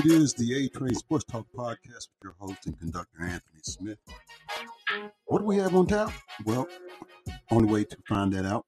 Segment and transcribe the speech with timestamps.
[0.00, 3.98] It is the A Train Sports Talk podcast with your host and conductor, Anthony Smith.
[5.26, 6.10] What do we have on tap?
[6.46, 6.66] Well,
[7.50, 8.64] only way to find that out,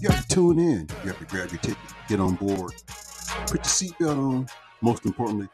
[0.00, 0.86] you have to tune in.
[1.02, 1.78] You have to grab your ticket,
[2.08, 2.74] get on board,
[3.46, 4.46] put your seatbelt on.
[4.82, 5.48] Most importantly,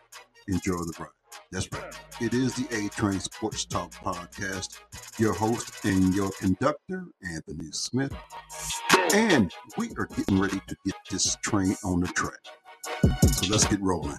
[0.49, 1.09] enjoy the ride.
[1.53, 1.95] That's right.
[2.21, 4.77] It is the A Train Sports Talk podcast.
[5.21, 8.13] Your host and your conductor, Anthony Smith.
[9.15, 12.41] And we are getting ready to get this train on the track.
[13.35, 14.19] So let's get rolling.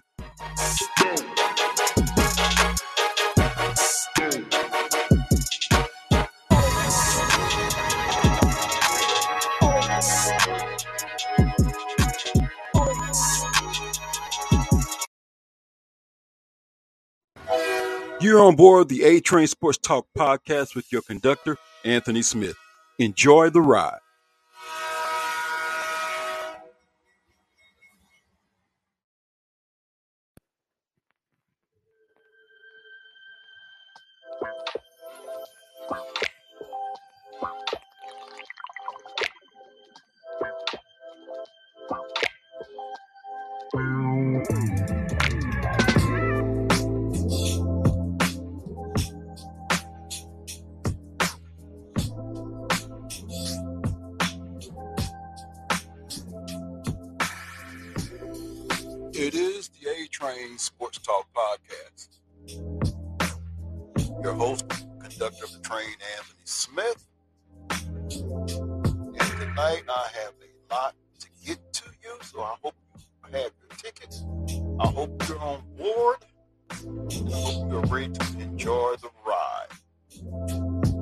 [18.22, 22.56] You're on board the A Train Sports Talk podcast with your conductor, Anthony Smith.
[23.00, 23.98] Enjoy the ride.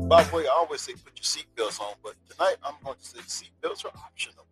[0.10, 1.22] By the way, I always say put your
[1.70, 4.48] seatbelts on, but tonight I'm going to say seatbelts are optional.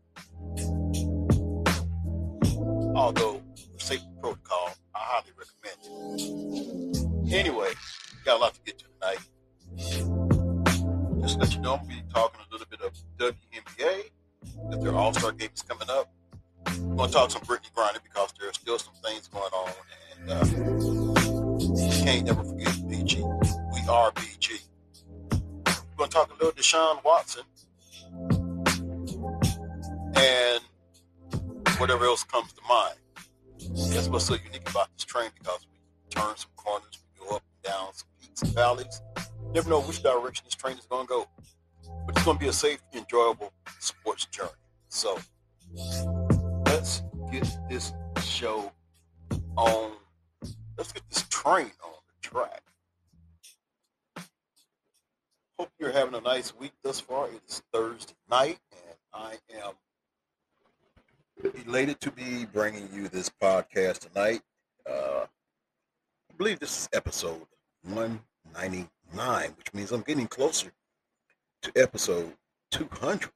[2.95, 3.42] Although
[3.80, 5.80] safety protocol, I highly recommend
[7.26, 7.33] it.
[7.33, 7.70] Anyway,
[8.23, 9.17] got a lot to get to tonight.
[11.21, 14.11] Just let you know, I'm going to be talking a little bit of WNBA,
[14.70, 16.14] that their All Star game is coming up.
[16.67, 19.71] I'm going to talk some Brittney Griner because there are still some things going on,
[20.20, 20.45] and uh,
[21.83, 23.23] you can't never forget BG.
[23.73, 24.61] We are BG.
[25.97, 27.41] We're going to talk a little Deshaun Watson
[30.15, 30.61] and
[31.80, 32.99] whatever else comes to mind.
[33.91, 35.80] That's what's so unique about this train because we
[36.11, 39.02] turn some corners, we go up and down some peaks and valleys.
[39.55, 41.27] Never know which direction this train is going to go,
[42.05, 44.52] but it's going to be a safe, enjoyable sports journey.
[44.89, 45.17] So
[46.67, 47.91] let's get this
[48.21, 48.71] show
[49.55, 49.93] on.
[50.77, 52.61] Let's get this train on the track.
[55.60, 57.30] Hope you're having a nice week thus far.
[57.30, 59.73] It is Thursday night, and I am
[61.66, 64.42] elated to be bringing you this podcast tonight.
[64.88, 67.48] Uh, I believe this is episode
[67.86, 70.72] 199, which means I'm getting closer
[71.64, 72.34] to episode
[72.70, 73.32] 200.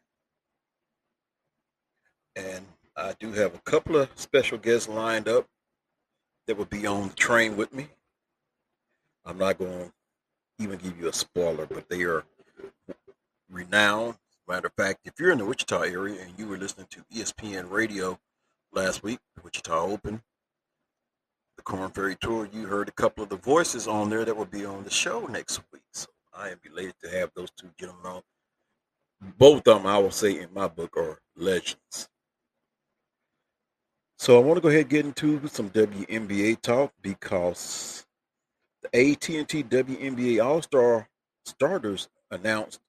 [2.35, 2.65] And
[2.95, 5.47] I do have a couple of special guests lined up
[6.45, 7.87] that will be on the train with me.
[9.25, 9.91] I'm not going to
[10.61, 12.23] even give you a spoiler, but they are
[13.49, 14.15] renowned
[14.51, 17.71] Matter of fact, if you're in the Wichita area and you were listening to ESPN
[17.71, 18.19] radio
[18.73, 20.21] last week, Wichita Open,
[21.55, 24.43] the Corn Ferry Tour, you heard a couple of the voices on there that will
[24.43, 25.83] be on the show next week.
[25.93, 28.21] So I am elated to have those two gentlemen on.
[29.37, 32.09] Both of them, I will say, in my book, are legends.
[34.17, 38.05] So I want to go ahead and get into some WNBA talk because
[38.81, 41.07] the AT&T WNBA All-Star
[41.45, 42.79] starters announced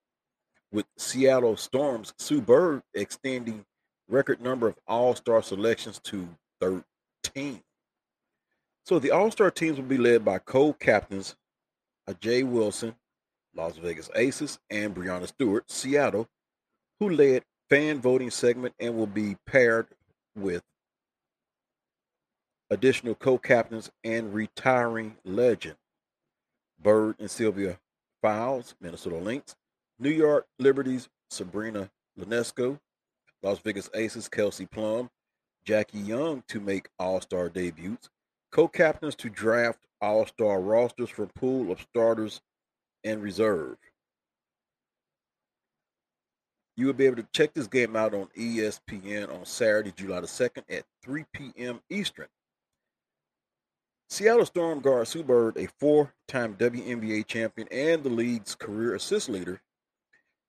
[0.71, 3.65] with Seattle Storm's Sue Bird extending
[4.09, 6.29] record number of All-Star selections to
[6.61, 7.63] 13.
[8.85, 11.37] So the All-Star teams will be led by co-captains
[12.09, 12.95] A'ja Wilson,
[13.55, 16.29] Las Vegas Aces, and Breanna Stewart, Seattle,
[16.99, 19.87] who led fan voting segment and will be paired
[20.35, 20.63] with
[22.71, 25.77] additional co-captains and retiring legend
[26.83, 27.79] Bird and Sylvia
[28.23, 29.57] Fowles, Minnesota Lynx,
[29.99, 32.79] New York Liberties, Sabrina Ionescu,
[33.43, 35.11] Las Vegas Aces, Kelsey Plum,
[35.65, 38.11] Jackie Young to make All Star debuts,
[38.51, 42.41] co captains to draft All Star rosters from pool of starters
[43.05, 43.77] and reserve.
[46.77, 50.27] You will be able to check this game out on ESPN on Saturday, July the
[50.27, 51.81] 2nd at 3 p.m.
[51.91, 52.29] Eastern.
[54.13, 59.31] Seattle Storm guard Sue Bird, a four time WNBA champion and the league's career assist
[59.31, 59.63] leader,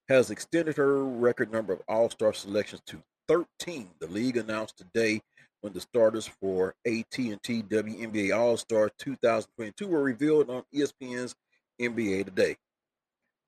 [0.10, 3.92] has extended her record number of All Star selections to 13.
[4.02, 5.22] The league announced today
[5.62, 11.34] when the starters for AT&T WNBA All-Star 2022 were revealed on ESPN's
[11.80, 12.58] NBA Today.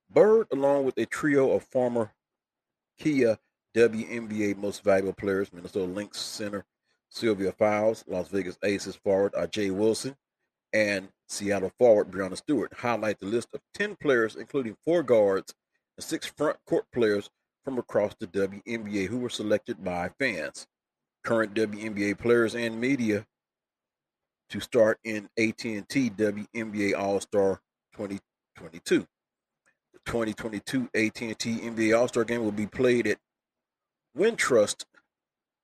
[0.09, 2.13] Bird, along with a trio of former
[2.97, 3.37] Kia
[3.75, 6.63] WNBA Most Valuable Players, Minnesota Lynx center
[7.09, 10.15] Sylvia Fowles, Las Vegas Aces forward Jay Wilson,
[10.73, 15.53] and Seattle forward Breanna Stewart, highlight the list of 10 players, including four guards
[15.97, 17.29] and six front court players
[17.63, 20.67] from across the WNBA who were selected by fans.
[21.23, 23.25] Current WNBA players and media
[24.49, 25.81] to start in AT&T
[26.11, 27.61] WNBA All-Star
[27.93, 28.99] 2022.
[28.99, 33.17] The 2022 AT&T NBA All-Star Game will be played at
[34.15, 34.85] Wintrust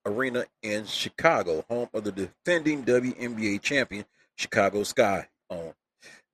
[0.05, 4.05] Arena in Chicago, home of the defending WNBA champion
[4.37, 5.73] Chicago Sky on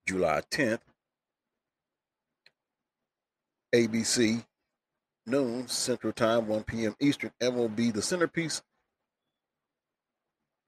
[0.06, 0.80] July 10th.
[3.74, 4.44] ABC
[5.26, 6.96] noon Central Time, 1 p.m.
[7.00, 8.62] Eastern, and will be the centerpiece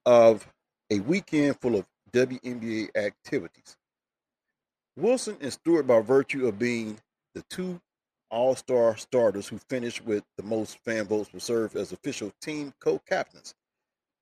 [0.05, 0.47] of
[0.91, 3.77] a weekend full of WNBA activities.
[4.97, 6.99] Wilson and Stewart, by virtue of being
[7.35, 7.81] the two
[8.31, 12.73] all star starters who finish with the most fan votes, will serve as official team
[12.81, 13.55] co captains.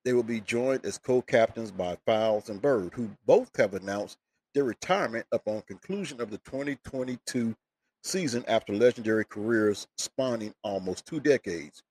[0.05, 4.19] They will be joined as co captains by Fowles and Bird, who both have announced
[4.55, 7.55] their retirement upon conclusion of the 2022
[8.02, 11.82] season after legendary careers spanning almost two decades.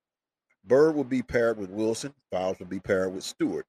[0.66, 3.66] Bird will be paired with Wilson, Fowles will be paired with Stewart.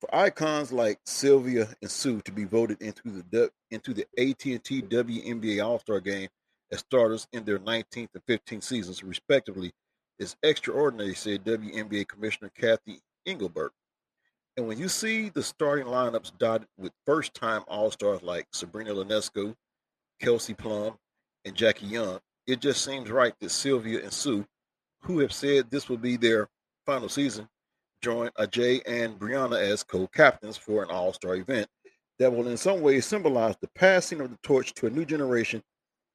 [0.00, 5.64] For icons like Sylvia and Sue to be voted into the into the AT&T WNBA
[5.64, 6.28] All-Star Game
[6.72, 9.72] as starters in their 19th and 15th seasons, respectively,
[10.18, 13.72] is extraordinary, said WNBA Commissioner Cathy Engelbert.
[14.56, 18.94] And when you see the starting lineups dotted with first time All Stars like Sabrina
[18.94, 19.54] Ionescu,
[20.20, 20.96] Kelsey Plum,
[21.44, 24.46] and Jackie Young, it just seems right that Sylvia and Sue,
[25.02, 26.48] who have said this will be their
[26.86, 27.48] final season,
[28.00, 31.68] join A'ja and Breanna as co captains for an All Star event
[32.18, 35.62] that will, in some ways, symbolize the passing of the torch to a new generation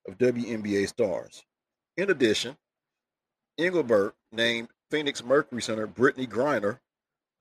[0.08, 1.44] of WNBA stars.
[1.98, 2.58] In addition,
[3.58, 6.80] Engelbert named Phoenix Mercury center Brittney Griner,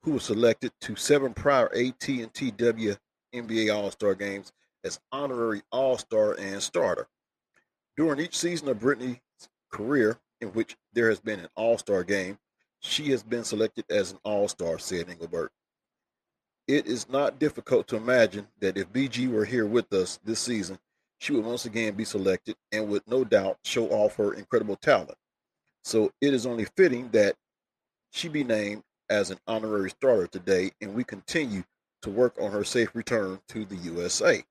[0.03, 4.51] who was selected to seven prior AT&T WNBA All-Star games
[4.83, 7.07] as honorary All-Star and starter.
[7.97, 9.19] During each season of Brittney's
[9.71, 12.39] career, in which there has been an All-Star game,
[12.79, 15.51] she has been selected as an All-Star, said Engelbert.
[16.67, 20.79] It is not difficult to imagine that if BG were here with us this season,
[21.21, 25.13] she would once again be selected and would no doubt show off her incredible talent.
[25.83, 27.35] So it is only fitting that
[28.11, 31.63] she be named as an honorary starter today, and we continue
[32.01, 34.43] to work on her safe return to the USA.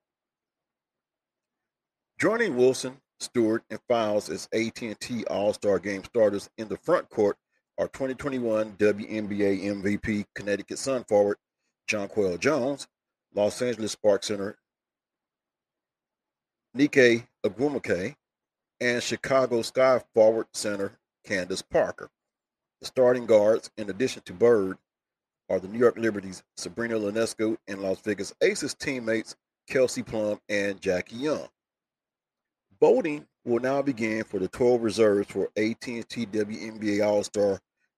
[2.21, 7.37] Joining Wilson, Stewart, and Fowles as AT&T All-Star Game starters in the front court
[7.79, 11.37] are 2021 WNBA MVP Connecticut Sun forward
[11.91, 12.87] Jonquel Jones,
[13.35, 14.57] Los Angeles Spark Center
[16.77, 18.15] Nneka Ogwumike,
[18.81, 20.93] and Chicago Sky forward center
[21.25, 22.09] Candace Parker.
[22.81, 24.79] The starting guards, in addition to Bird,
[25.49, 29.35] are the New York Liberties Sabrina Ionescu and Las Vegas Aces teammates
[29.69, 31.49] Kelsey Plum and Jackie Young.
[32.81, 37.55] Voting will now begin for the 12 reserves for AT&T WNBA All-Star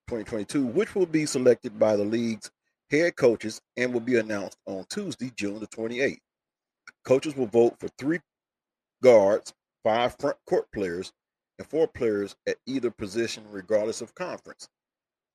[0.08, 2.50] 2022, which will be selected by the league's
[2.90, 6.18] head coaches and will be announced on Tuesday, June the 28th.
[7.04, 8.18] Coaches will vote for three
[9.02, 11.12] guards, five front court players,
[11.58, 14.68] and four players at either position, regardless of conference.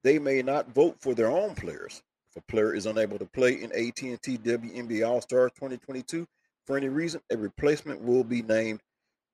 [0.03, 2.01] They may not vote for their own players.
[2.29, 6.25] If a player is unable to play in AT&T WNBA All-Star 2022
[6.65, 8.81] for any reason, a replacement will be named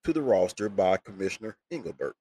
[0.04, 2.16] to the roster by Commissioner Engelbert.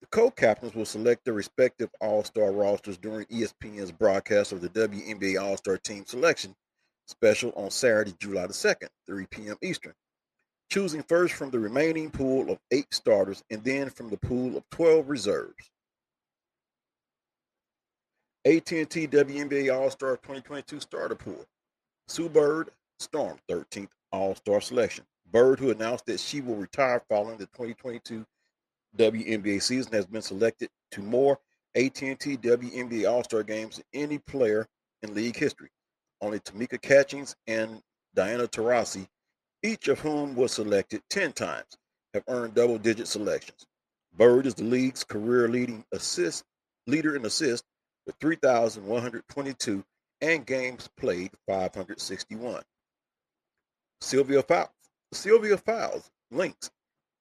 [0.00, 5.78] The co-captains will select their respective All-Star rosters during ESPN's broadcast of the WNBA All-Star
[5.78, 6.54] Team Selection
[7.06, 9.56] special on Saturday, July the 2nd, 3 p.m.
[9.62, 9.94] Eastern
[10.70, 14.68] choosing first from the remaining pool of eight starters and then from the pool of
[14.70, 15.70] 12 reserves.
[18.46, 21.46] AT&T WNBA All-Star 2022 starter pool.
[22.08, 25.04] Sue Bird, Storm 13th All-Star selection.
[25.30, 28.24] Bird, who announced that she will retire following the 2022
[28.98, 31.38] WNBA season, has been selected to more
[31.74, 34.68] AT&T WNBA All-Star games than any player
[35.02, 35.70] in league history.
[36.20, 37.80] Only Tamika Catchings and
[38.14, 39.08] Diana Taurasi
[39.64, 41.76] each of whom was selected 10 times,
[42.12, 43.66] have earned double digit selections.
[44.16, 46.44] Bird is the league's career leading assist
[46.86, 47.66] leader in assists
[48.06, 49.84] with 3,122
[50.20, 52.62] and games played 561.
[54.00, 54.68] Sylvia Fowles.
[55.12, 56.70] Sylvia Fowles Lynx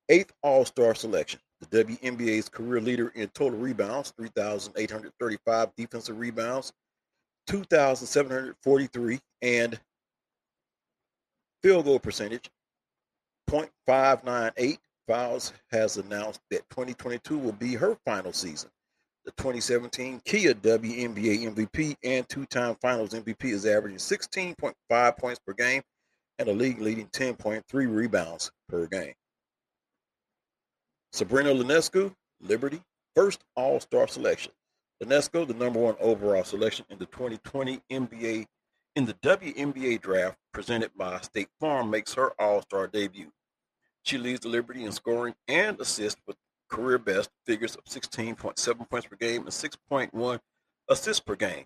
[0.09, 1.39] eighth All Star selection.
[1.61, 6.73] The WNBA's career leader in total rebounds, 3,835 defensive rebounds,
[7.47, 9.79] 2,743, and
[11.63, 12.49] field goal percentage
[13.49, 14.77] 0.598.
[15.07, 18.69] Fowles has announced that 2022 will be her final season.
[19.25, 25.53] The 2017 Kia WNBA MVP and two time finals MVP is averaging 16.5 points per
[25.53, 25.81] game
[26.39, 29.13] and a league leading 10.3 rebounds per game.
[31.11, 32.81] Sabrina Ionescu, Liberty,
[33.15, 34.51] first All Star selection.
[35.01, 38.45] Ionescu, the number one overall selection in the 2020 NBA
[38.95, 43.31] in the WNBA draft presented by State Farm, makes her All Star debut.
[44.03, 46.35] She leads the Liberty in scoring and assists with
[46.69, 50.39] career best figures of 16.7 points per game and 6.1
[50.89, 51.65] assists per game.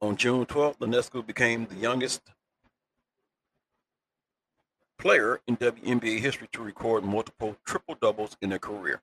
[0.00, 2.20] On June 12th, Ionescu became the youngest
[4.98, 9.02] player in WNBA history to record multiple triple doubles in their career.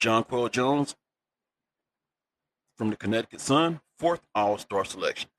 [0.00, 0.96] Jonquel Jones
[2.76, 5.30] from the Connecticut Sun, fourth All Star selection.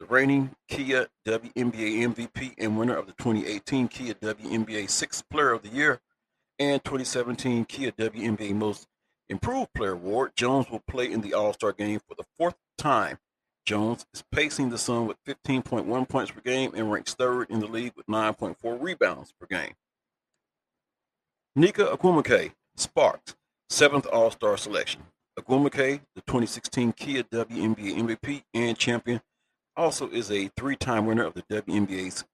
[0.00, 5.60] The reigning Kia WNBA MVP and winner of the 2018 Kia WNBA Sixth Player of
[5.60, 6.00] the Year
[6.58, 8.86] and 2017 Kia WNBA Most
[9.28, 13.18] Improved Player Award, Jones will play in the All Star game for the fourth time.
[13.66, 17.66] Jones is pacing the Sun with 15.1 points per game and ranks third in the
[17.66, 19.74] league with 9.4 rebounds per game.
[21.58, 23.36] Nneka Ogwumike, Sparks,
[23.68, 25.02] seventh All Star selection.
[25.38, 29.20] Ogwumike, the 2016 Kia WNBA MVP and champion,
[29.76, 32.24] also is a three-time winner of the WNBA's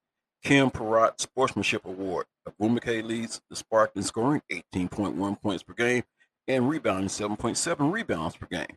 [0.42, 2.26] Kim Perrott Sportsmanship Award.
[2.48, 6.04] Ogwumike leads the Spark in scoring 18.1 points per game
[6.48, 8.76] and rebounding 7.7 rebounds per game.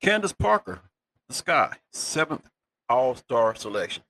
[0.00, 0.80] Candace Parker,
[1.28, 2.48] the Sky, seventh
[2.88, 4.04] All-Star selection.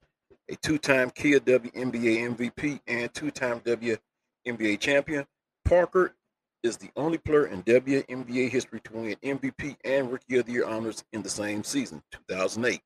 [0.50, 5.25] A two-time Kia WNBA MVP and two-time WNBA champion,
[5.64, 6.14] Parker
[6.62, 10.67] is the only player in WNBA history to win MVP and Rookie of the Year
[10.67, 12.81] honors in the same season, 2008.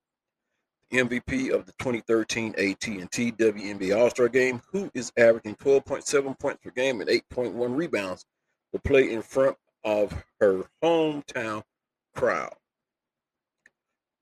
[0.91, 7.01] MVP of the 2013 AT&T WNBA All-Star Game, who is averaging 12.7 points per game
[7.01, 8.25] and 8.1 rebounds,
[8.71, 11.63] will play in front of her hometown
[12.15, 12.53] crowd.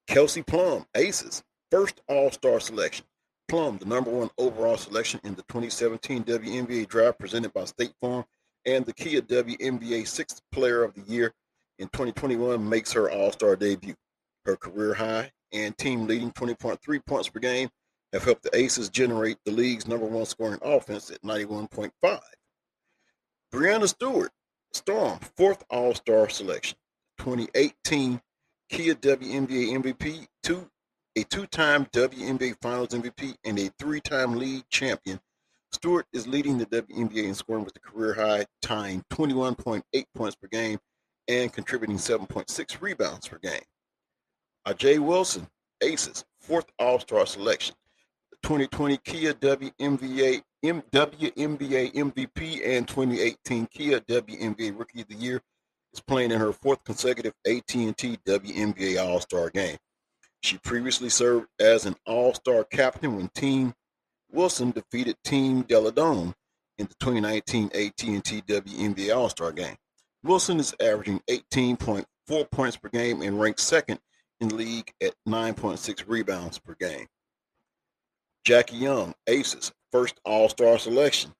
[0.07, 3.05] Kelsey Plum, Aces, first All-Star selection.
[3.47, 8.25] Plum, the number one overall selection in the 2017 WNBA draft presented by State Farm
[8.65, 11.33] and the Kia WNBA Sixth Player of the Year
[11.79, 13.95] in 2021 makes her All Star debut.
[14.45, 17.69] Her career high and team leading 20.3 points per game
[18.13, 22.19] have helped the Aces generate the league's number one scoring offense at 91.5.
[23.53, 24.31] Breanna Stewart,
[24.73, 26.77] Storm, fourth All Star selection.
[27.19, 28.21] 2018
[28.69, 30.69] Kia WNBA MVP, two,
[31.15, 35.19] a two time WNBA Finals MVP, and a three time league champion
[35.71, 39.81] Stewart is leading the WNBA in scoring with a career high, tying 21.8
[40.15, 40.79] points per game
[41.27, 43.61] and contributing 7.6 rebounds per game.
[44.67, 45.47] A'ja Wilson,
[45.81, 47.75] Aces, fourth All Star selection.
[48.31, 55.41] The 2020 Kia WNBA, M- WNBA MVP and 2018 Kia WNBA Rookie of the Year
[55.93, 57.93] is playing in her fourth consecutive AT&T
[58.27, 59.77] WNBA All Star game.
[60.43, 63.73] She previously served as an All Star captain when Team
[64.29, 66.33] Wilson defeated Team Delle Donne
[66.77, 69.75] in the 2019 AT&T WNBA All-Star Game.
[70.23, 72.05] Wilson is averaging 18.4
[72.51, 73.99] points per game and ranks second
[74.41, 77.07] league at 9.6 rebounds per game.
[78.45, 81.33] Jackie Young, Aces, first All-Star selection.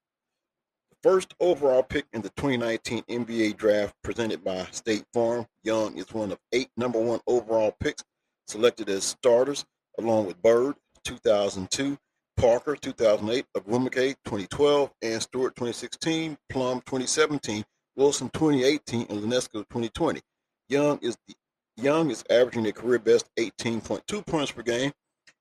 [1.03, 6.31] First overall pick in the 2019 NBA draft presented by State Farm, Young is one
[6.31, 8.03] of eight number one overall picks
[8.47, 9.63] selected as starters,
[9.99, 10.75] along with Bird,
[11.05, 11.97] 2002,
[12.35, 17.63] Parker 2008, Ogwumike 2012, and Stewart 2016, Plum 2017,
[17.95, 20.21] Wilson 2018, and Ionescu 2020.
[20.69, 21.35] Young is the
[21.77, 24.91] Young is averaging a career best 18.2 points per game.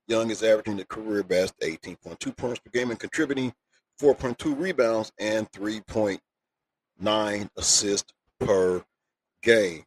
[0.07, 3.55] Young is averaging the career best 18.2 points per game and contributing
[4.01, 8.85] 4.2 rebounds and 3.9 assists per
[9.43, 9.85] game.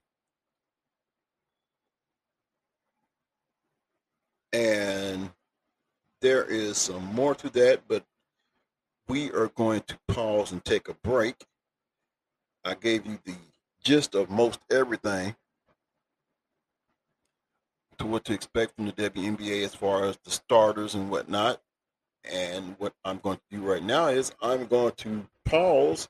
[4.52, 5.30] And
[6.22, 8.04] there is some more to that, but
[9.08, 11.36] we are going to pause and take a break.
[12.66, 13.36] I gave you the
[13.84, 15.36] gist of most everything
[18.00, 21.62] to what to expect from the WNBA as far as the starters and whatnot.
[22.30, 26.10] And what I'm going to do right now is I'm going to pause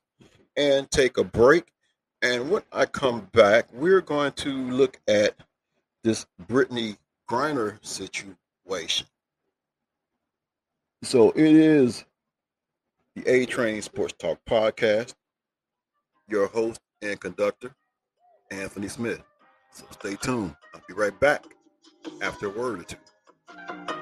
[0.57, 1.71] and take a break.
[2.21, 5.35] And when I come back, we're going to look at
[6.03, 6.97] this Brittney
[7.29, 9.07] Griner situation.
[11.03, 12.03] So it is
[13.15, 15.15] the A Train Sports Talk podcast.
[16.27, 17.73] Your host and conductor,
[18.51, 19.21] Anthony Smith.
[19.71, 20.55] So stay tuned.
[20.73, 21.45] I'll be right back.
[22.21, 23.98] After a word or two.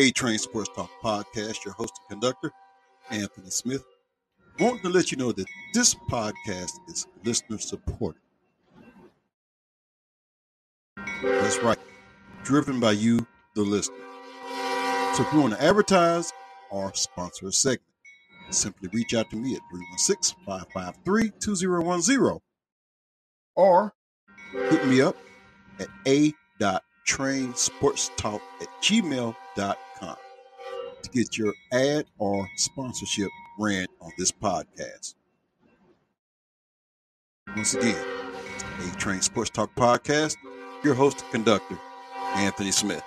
[0.00, 1.62] A Train Sports Talk Podcast.
[1.62, 2.50] Your host and conductor,
[3.10, 3.84] Anthony Smith.
[4.58, 8.22] Wanting to let you know that this podcast is listener supported.
[11.22, 11.76] That's right,
[12.44, 13.98] driven by you, the listener.
[15.16, 16.32] So if you want to advertise
[16.70, 17.82] or sponsor a segment,
[18.48, 22.38] simply reach out to me at 316 553 2010
[23.54, 23.92] or
[24.50, 25.18] hit me up
[25.78, 29.76] at a.trainsportstalk at gmail.com
[31.02, 33.28] to get your ad or sponsorship
[33.58, 35.14] ran on this podcast.
[37.54, 38.04] Once again,
[38.80, 40.36] A Train Sports Talk Podcast,
[40.84, 41.78] your host and conductor,
[42.36, 43.02] Anthony Smith.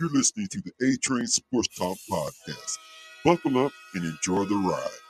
[0.00, 2.78] You're listening to the A Train Sports Talk Podcast.
[3.22, 5.09] Buckle up and enjoy the ride.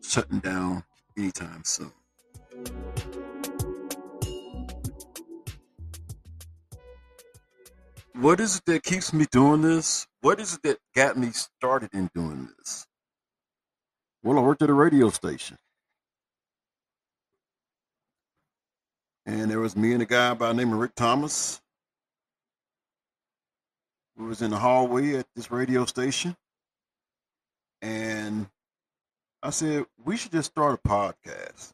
[0.00, 0.82] shutting down
[1.18, 1.92] anytime soon.
[8.16, 10.06] What is it that keeps me doing this?
[10.20, 12.86] What is it that got me started in doing this?
[14.22, 15.58] Well, I worked at a radio station.
[19.26, 21.60] And there was me and a guy by the name of Rick Thomas.
[24.16, 26.36] We was in the hallway at this radio station.
[27.82, 28.46] And
[29.42, 31.72] I said, we should just start a podcast.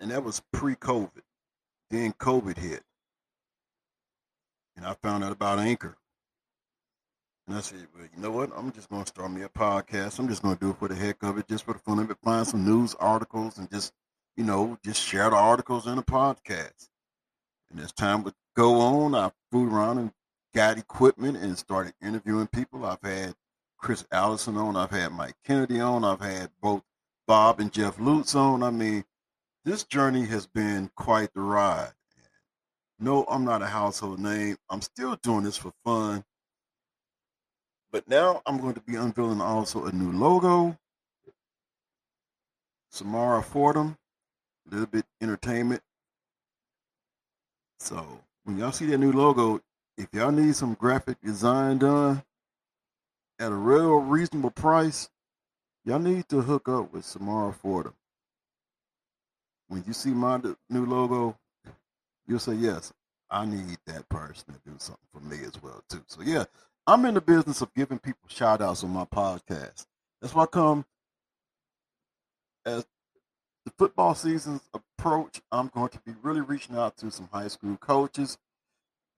[0.00, 1.22] And that was pre-COVID.
[1.90, 2.82] Then COVID hit
[4.78, 5.96] and I found out about Anchor.
[7.46, 8.50] And I said, well, you know what?
[8.56, 10.18] I'm just going to start me a podcast.
[10.18, 11.98] I'm just going to do it for the heck of it, just for the fun
[11.98, 12.16] of it.
[12.22, 13.92] Find some news articles and just,
[14.36, 16.88] you know, just share the articles in a podcast.
[17.70, 20.12] And as time would go on, I flew around and
[20.54, 22.84] got equipment and started interviewing people.
[22.84, 23.34] I've had
[23.78, 24.76] Chris Allison on.
[24.76, 26.04] I've had Mike Kennedy on.
[26.04, 26.82] I've had both
[27.26, 28.62] Bob and Jeff Lutz on.
[28.62, 29.04] I mean,
[29.64, 31.92] this journey has been quite the ride.
[32.98, 34.56] No, I'm not a household name.
[34.70, 36.24] I'm still doing this for fun.
[37.92, 40.76] But now I'm going to be unveiling also a new logo.
[42.90, 43.96] Samara Fordham,
[44.66, 45.82] a little bit entertainment.
[47.78, 49.60] So when y'all see that new logo,
[49.96, 52.22] if y'all need some graphic design done
[53.38, 55.08] at a real reasonable price,
[55.84, 57.94] y'all need to hook up with Samara Fordham.
[59.68, 61.36] When you see my new logo,
[62.28, 62.92] you'll say, yes,
[63.30, 66.02] I need that person to do something for me as well, too.
[66.06, 66.44] So, yeah,
[66.86, 69.86] I'm in the business of giving people shout outs on my podcast.
[70.20, 70.84] That's why I come
[72.64, 72.86] as
[73.64, 75.40] the football seasons approach.
[75.50, 78.38] I'm going to be really reaching out to some high school coaches.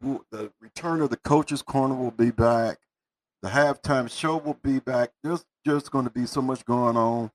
[0.00, 2.78] The return of the coaches' corner will be back.
[3.42, 5.10] The halftime show will be back.
[5.22, 7.30] There's just going to be so much going on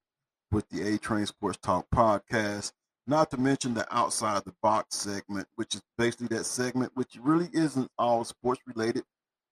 [0.51, 2.73] with the A Train Sports Talk podcast.
[3.07, 7.49] Not to mention the outside the box segment, which is basically that segment which really
[7.53, 9.03] isn't all sports related.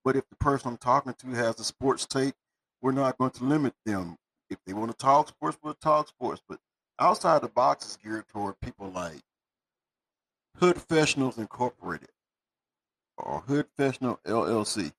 [0.03, 2.33] But if the person I'm talking to has a sports take,
[2.81, 4.17] we're not going to limit them.
[4.49, 6.41] If they want to talk sports, we'll talk sports.
[6.47, 6.59] But
[6.99, 9.21] outside the box is geared toward people like
[10.57, 12.09] Hood Professionals Incorporated
[13.17, 14.91] or Hood Professional LLC.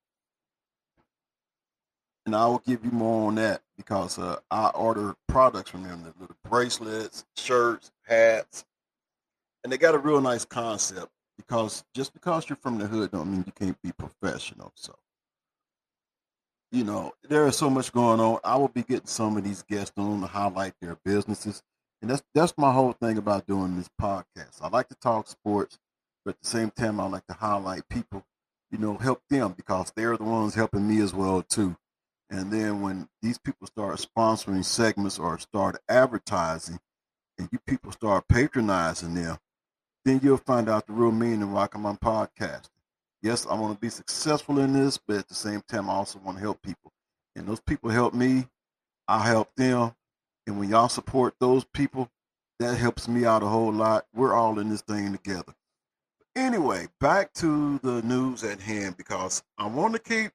[2.26, 6.02] And I will give you more on that because uh, I order products from them,
[6.04, 8.64] the little bracelets, shirts, hats,
[9.62, 11.10] and they got a real nice concept.
[11.36, 14.72] Because just because you're from the hood don't mean you can't be professional.
[14.76, 14.94] So
[16.74, 18.40] you know, there is so much going on.
[18.42, 21.62] I will be getting some of these guests on to highlight their businesses.
[22.02, 24.60] And that's that's my whole thing about doing this podcast.
[24.60, 25.78] I like to talk sports,
[26.24, 28.24] but at the same time I like to highlight people,
[28.72, 31.76] you know, help them because they're the ones helping me as well too.
[32.34, 36.80] And then when these people start sponsoring segments or start advertising
[37.38, 39.38] and you people start patronizing them,
[40.04, 42.70] then you'll find out the real meaning of why I'm on podcasting.
[43.22, 46.18] Yes, I want to be successful in this, but at the same time, I also
[46.24, 46.90] want to help people.
[47.36, 48.48] And those people help me,
[49.06, 49.94] I help them.
[50.48, 52.10] And when y'all support those people,
[52.58, 54.06] that helps me out a whole lot.
[54.12, 55.54] We're all in this thing together.
[56.34, 60.32] Anyway, back to the news at hand because I want to keep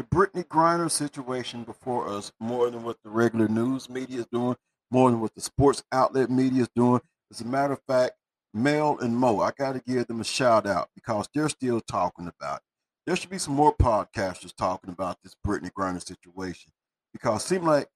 [0.00, 4.56] the Brittney Griner situation before us more than what the regular news media is doing,
[4.90, 7.02] more than what the sports outlet media is doing.
[7.30, 8.12] As a matter of fact,
[8.54, 12.26] Mel and Mo, I got to give them a shout out because they're still talking
[12.26, 12.62] about it.
[13.04, 16.72] There should be some more podcasters talking about this Brittney Griner situation
[17.12, 17.88] because it seems like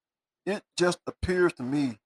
[0.44, 1.98] it just appears to me,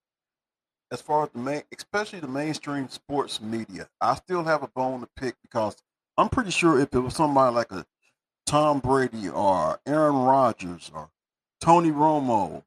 [0.93, 5.01] as far as the main, especially the mainstream sports media, I still have a bone
[5.01, 5.77] to pick because
[6.17, 7.85] I'm pretty sure if it was somebody like a
[8.49, 11.11] Tom Brady or Aaron Rodgers or
[11.61, 12.63] Tony Romo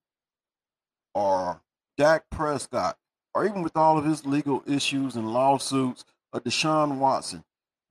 [1.15, 1.59] or
[1.97, 2.99] Dak Prescott,
[3.33, 7.43] or even with all of his legal issues and lawsuits, or Deshaun Watson,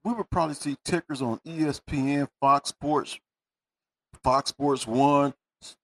[0.05, 3.19] we would probably see tickers on ESPN, Fox Sports,
[4.23, 5.33] Fox Sports One,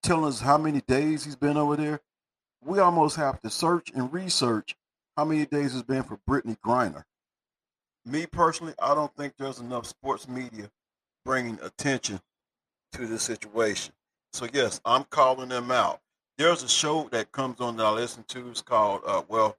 [0.02, 2.00] telling us how many days he's been over there.
[2.64, 4.78] We almost have to search and research
[5.18, 7.04] how many days it's been for Brittney Griner.
[8.06, 10.72] Me personally, I don't think there's enough sports media
[11.28, 12.22] bringing attention
[12.94, 13.94] to this situation.
[14.32, 16.00] So yes, I'm calling them out.
[16.38, 18.50] There's a show that comes on that I listen to.
[18.50, 19.58] It's called uh, well,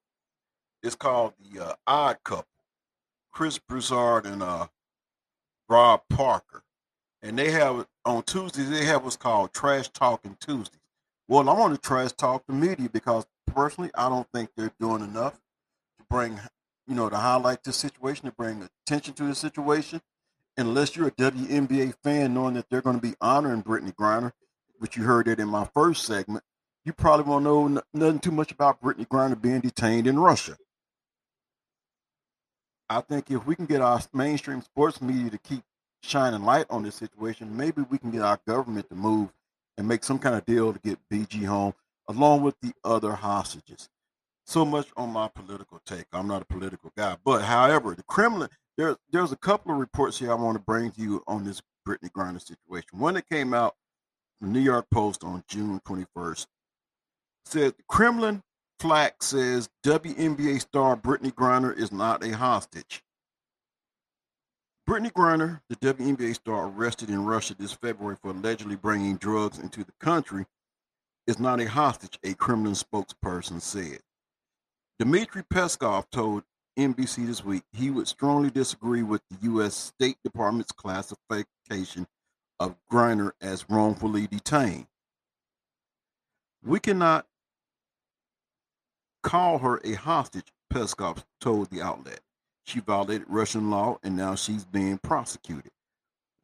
[0.83, 2.47] it's called the uh, Odd Couple.
[3.33, 4.69] Chris Broussard and uh,
[5.69, 6.63] Rob Parker,
[7.21, 10.81] and they have on Tuesdays they have what's called Trash Talking Tuesdays.
[11.29, 15.05] Well, I want to trash talk the media because personally, I don't think they're doing
[15.05, 16.41] enough to bring,
[16.87, 20.01] you know, to highlight this situation, to bring attention to the situation
[20.59, 24.33] unless you're a WNBA fan, knowing that they're going to be honoring Brittney Griner,
[24.79, 26.45] which you heard it in my first segment,
[26.85, 30.57] you probably won't know nothing too much about Brittney Griner being detained in Russia.
[32.91, 35.63] I think if we can get our mainstream sports media to keep
[36.03, 39.29] shining light on this situation, maybe we can get our government to move
[39.77, 41.75] and make some kind of deal to get BG home,
[42.09, 43.89] along with the other hostages.
[44.47, 46.07] So much on my political take.
[46.13, 50.19] I'm not a political guy, but however, the Kremlin there, there's a couple of reports
[50.19, 52.99] here I want to bring to you on this Brittney Griner situation.
[52.99, 53.75] One that came out
[54.41, 56.47] the New York Post on June 21st
[57.45, 58.41] said the Kremlin
[58.79, 63.03] flack says WNBA star Brittney Griner is not a hostage.
[64.89, 69.83] Brittney Griner, the WNBA star arrested in Russia this February for allegedly bringing drugs into
[69.83, 70.47] the country,
[71.27, 73.99] is not a hostage, a Kremlin spokesperson said.
[75.01, 76.45] Dmitry Peskov told
[76.79, 79.75] NBC this week, he would strongly disagree with the U.S.
[79.75, 82.07] State Department's classification
[82.61, 84.87] of Griner as wrongfully detained.
[86.65, 87.27] We cannot
[89.23, 92.21] call her a hostage, Peskov told the outlet.
[92.65, 95.73] She violated Russian law and now she's being prosecuted.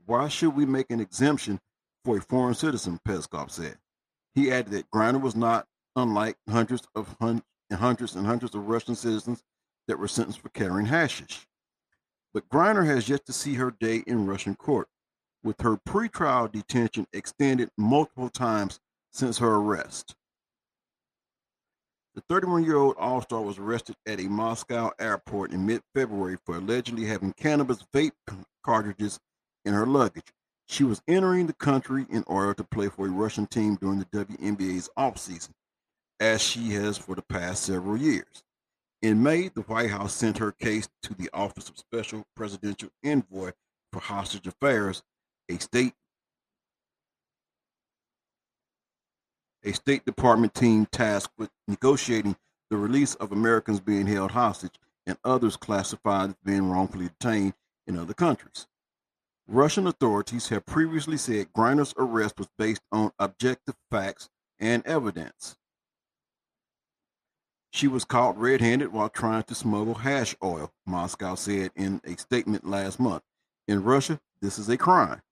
[0.07, 1.61] Why should we make an exemption
[2.05, 2.99] for a foreign citizen?
[3.07, 3.79] Peskov said.
[4.35, 7.43] He added that Griner was not unlike hundreds of hun-
[7.73, 9.43] hundreds and hundreds of Russian citizens
[9.89, 11.47] that were sentenced for carrying hashish.
[12.33, 14.89] But Griner has yet to see her day in Russian court,
[15.43, 18.81] with her pretrial detention extended multiple times
[19.13, 20.17] since her arrest.
[22.15, 26.39] The 31 year old All Star was arrested at a Moscow airport in mid February
[26.45, 28.13] for allegedly having cannabis vape
[28.63, 29.19] cartridges
[29.65, 30.33] in her luggage.
[30.67, 34.27] She was entering the country in order to play for a Russian team during the
[34.27, 35.51] WNBA's offseason,
[36.21, 38.45] as she has for the past several years.
[39.05, 43.51] In May, the White House sent her case to the Office of Special Presidential Envoy
[43.93, 45.03] for Hostage Affairs,
[45.51, 45.93] a state
[49.63, 52.35] a State Department team tasked with negotiating
[52.71, 57.53] the release of Americans being held hostage and others classified as being wrongfully detained
[57.87, 58.67] in other countries.
[59.47, 65.59] Russian authorities have previously said Griner's arrest was based on objective facts and evidence.
[67.75, 72.17] She was caught red handed while trying to smuggle hash oil, Moscow said in a
[72.17, 73.25] statement last month.
[73.67, 75.23] In Russia, this is a crime.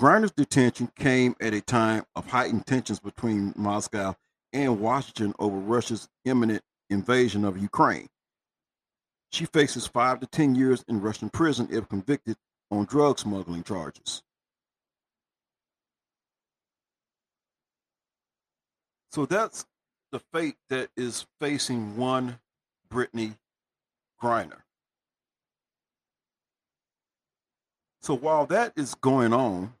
[0.00, 4.16] Griner's detention came at a time of heightened tensions between Moscow
[4.52, 8.08] and Washington over Russia's imminent invasion of Ukraine.
[9.30, 12.36] She faces five to 10 years in Russian prison if convicted
[12.72, 14.24] on drug smuggling charges.
[19.12, 19.64] So that's
[20.14, 22.38] the fate that is facing one
[22.88, 23.36] Brittney
[24.22, 24.60] Griner.
[28.00, 29.72] So while that is going on,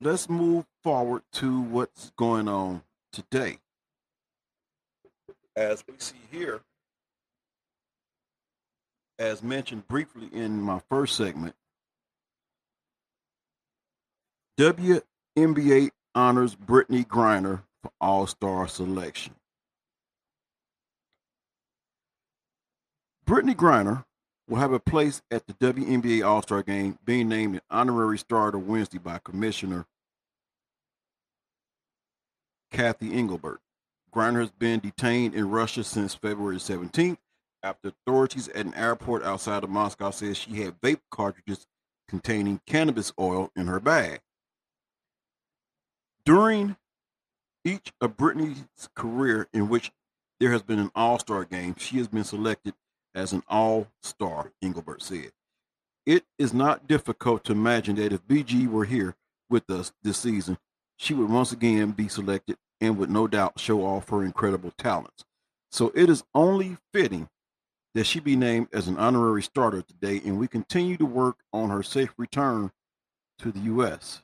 [0.00, 3.58] let's move forward to what's going on today.
[5.54, 6.62] As we see here,
[9.20, 11.54] as mentioned briefly in my first segment,
[14.58, 19.34] WNBA honors Brittney Griner for All Star selection.
[23.26, 24.06] Brittney Griner
[24.48, 28.56] will have a place at the WNBA All Star game, being named an honorary starter
[28.56, 29.84] Wednesday by Commissioner
[32.70, 33.60] Cathy Engelbert.
[34.10, 37.18] Griner has been detained in Russia since February 17th
[37.62, 41.66] after authorities at an airport outside of Moscow said she had vape cartridges
[42.08, 44.20] containing cannabis oil in her bag.
[46.26, 46.76] During
[47.64, 48.64] each of Brittney's
[48.96, 49.92] career in which
[50.40, 52.74] there has been an all-star game, she has been selected
[53.14, 55.30] as an all-star, Engelbert said.
[56.04, 59.14] It is not difficult to imagine that if BG were here
[59.48, 60.58] with us this season,
[60.96, 65.24] she would once again be selected and would no doubt show off her incredible talents.
[65.70, 67.28] So it is only fitting
[67.94, 71.70] that she be named as an honorary starter today, and we continue to work on
[71.70, 72.72] her safe return
[73.38, 74.22] to the U.S.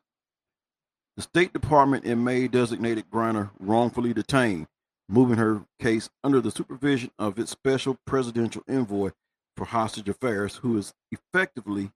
[1.16, 4.66] The State Department in May designated Griner wrongfully detained,
[5.08, 9.10] moving her case under the supervision of its special presidential envoy
[9.54, 11.92] for hostage affairs, who is effectively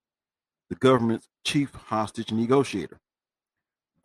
[0.69, 2.99] the government's chief hostage negotiator.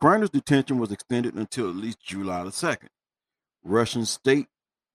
[0.02, 2.88] Griner's detention was extended until at least July the 2nd.
[3.62, 4.46] Russian state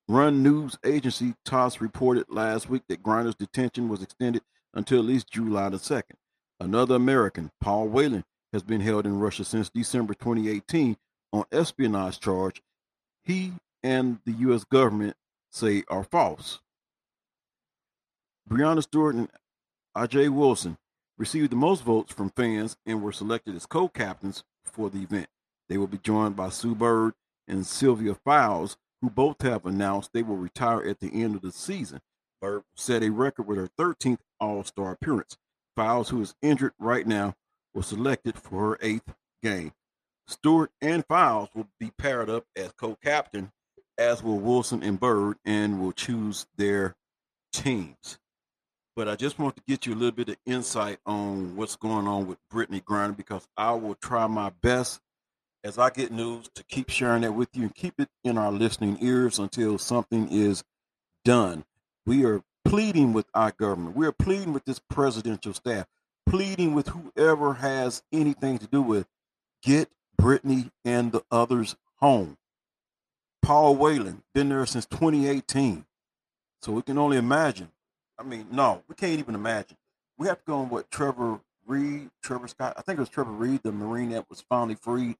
[0.08, 4.41] run news agency TASS reported last week that Griner's detention was extended
[4.73, 6.15] until at least July the 2nd.
[6.60, 10.97] Another American, Paul Whelan, has been held in Russia since December 2018
[11.33, 12.62] on espionage charge
[13.27, 13.51] he
[13.83, 14.63] and the U.S.
[14.63, 15.15] government
[15.51, 16.62] say are false.
[18.49, 19.29] Breanna Stewart and
[19.95, 20.77] A'ja Wilson
[21.17, 25.27] received the most votes from fans and were selected as co-captains for the event.
[25.67, 27.15] They will be joined by Sue Bird
[27.49, 31.51] and Sylvia Fowles, who both have announced they will retire at the end of the
[31.51, 31.99] season.
[32.41, 35.38] Bird set a record with her 13th All Star appearance.
[35.75, 37.36] Fowles, who is injured right now,
[37.77, 39.13] was selected for her eighth
[39.43, 39.71] game.
[40.27, 43.51] Stewart and Fowles will be paired up as co captain,
[43.99, 46.95] as will Wilson and Bird, and will choose their
[47.53, 48.17] teams.
[48.95, 52.07] But I just want to get you a little bit of insight on what's going
[52.07, 54.99] on with Brittney Griner because I will try my best
[55.63, 58.51] as I get news to keep sharing that with you and keep it in our
[58.51, 60.63] listening ears until something is
[61.23, 61.63] done.
[62.07, 63.95] We are pleading with our government.
[63.95, 65.85] We are pleading with this presidential staff,
[66.29, 69.07] pleading with whoever has anything to do with
[69.61, 72.37] get Brittney and the others home.
[73.41, 75.85] Paul Whelan, been there since 2018.
[76.61, 77.71] So we can only imagine
[78.17, 79.77] I mean, no, we can't even imagine.
[80.17, 83.31] We have to go on what Trevor Reed, Trevor Scott, I think it was Trevor
[83.31, 85.17] Reed, the Marine that was finally freed.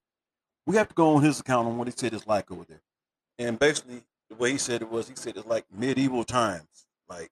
[0.65, 2.81] We have to go on his account on what he said it's like over there.
[3.37, 6.87] And basically, the way he said it was, he said it's like medieval times.
[7.07, 7.29] Like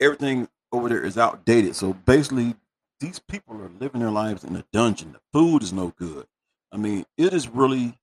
[0.00, 1.76] everything over there is outdated.
[1.76, 2.56] So basically,
[3.00, 5.12] these people are living their lives in a dungeon.
[5.12, 6.26] The food is no good.
[6.72, 7.98] I mean, it is really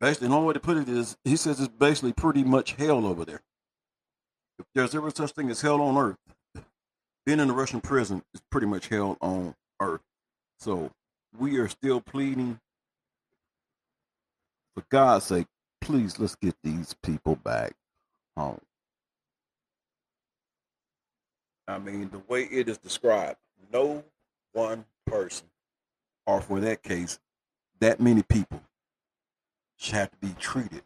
[0.00, 3.06] basically the only way to put it is he says it's basically pretty much hell
[3.06, 3.42] over there
[4.60, 6.18] if there's ever such thing as hell on earth,
[7.24, 10.02] being in a Russian prison is pretty much hell on earth.
[10.58, 10.90] So
[11.36, 12.60] we are still pleading
[14.74, 15.46] for God's sake,
[15.80, 17.72] please let's get these people back
[18.36, 18.60] home.
[21.68, 23.38] I mean, the way it is described,
[23.72, 24.04] no
[24.52, 25.46] one person,
[26.26, 27.18] or for that case,
[27.80, 28.60] that many people,
[29.76, 30.82] should have to be treated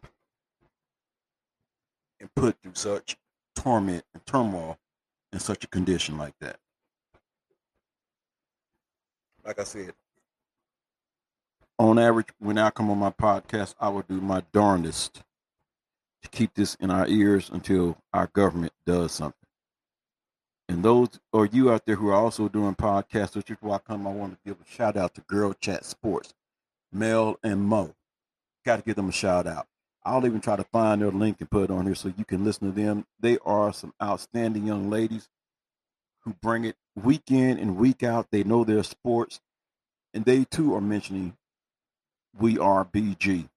[2.19, 3.17] and put through such
[3.55, 4.77] torment and turmoil
[5.33, 6.57] in such a condition like that.
[9.43, 9.93] Like I said,
[11.77, 15.23] on average, when I come on my podcast, I will do my darndest
[16.23, 19.44] to keep this in our ears until our government does something.
[20.67, 23.79] And those or you out there who are also doing podcasts, which is why I
[23.79, 26.33] come, I want to give a shout out to Girl Chat Sports,
[26.91, 27.93] Mel and Mo.
[28.65, 29.67] Got to give them a shout out.
[30.03, 32.43] I'll even try to find their link and put it on here so you can
[32.43, 33.05] listen to them.
[33.19, 35.29] They are some outstanding young ladies
[36.21, 38.27] who bring it week in and week out.
[38.31, 39.41] They know their sports,
[40.13, 41.37] and they too are mentioning
[42.37, 43.49] we are BG.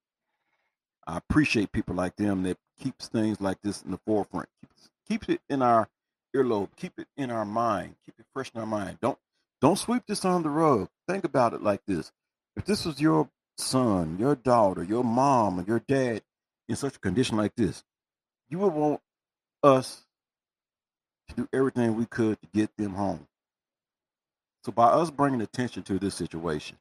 [1.07, 4.49] I appreciate people like them that keeps things like this in the forefront.
[4.61, 5.89] Keeps keeps it in our
[6.39, 6.69] earlobe.
[6.77, 7.97] Keep it in our mind.
[8.07, 8.99] Keep it fresh in our mind.
[9.01, 9.19] Don't
[9.61, 10.89] Don't sweep this on the rug.
[11.09, 12.13] Think about it like this.
[12.57, 16.23] If this was your son, your daughter, your mom, or your dad
[16.69, 17.83] in such a condition like this,
[18.49, 19.01] you would want
[19.63, 20.05] us
[21.29, 23.27] to do everything we could to get them home.
[24.65, 26.77] So by us bringing attention to this situation,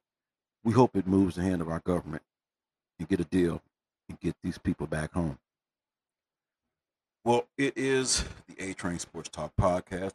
[0.64, 2.22] we hope it moves the hand of our government
[2.98, 3.62] and get a deal
[4.08, 5.38] and get these people back home.
[7.28, 10.14] Well, it is the A Train Sports Talk podcast.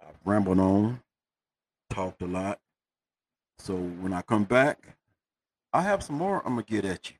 [0.00, 1.00] I've rambled on,
[1.88, 2.58] talked a lot.
[3.60, 4.96] So when I come back,
[5.72, 7.16] I have some more I'm going to get at you.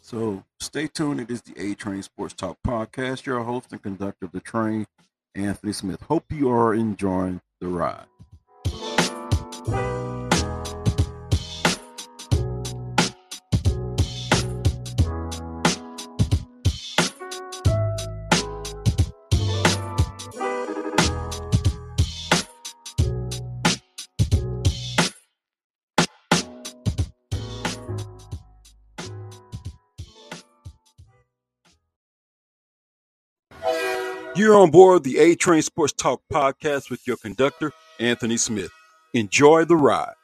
[0.00, 1.20] So stay tuned.
[1.20, 3.26] It is the A Train Sports Talk podcast.
[3.26, 4.86] Your host and conductor of the train,
[5.34, 6.00] Anthony Smith.
[6.00, 8.06] Hope you are enjoying the ride.
[34.42, 38.72] You're on board the A Train Sports Talk podcast with your conductor, Anthony Smith.
[39.14, 40.14] Enjoy the ride.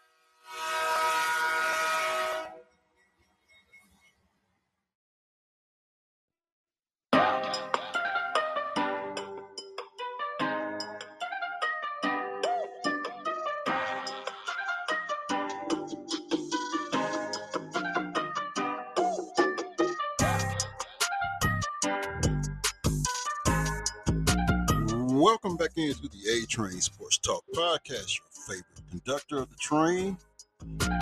[26.59, 28.19] Train Sports Talk podcast.
[28.19, 30.19] Your favorite conductor of the train,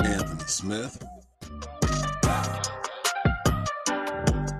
[0.05, 1.03] Anthony Smith.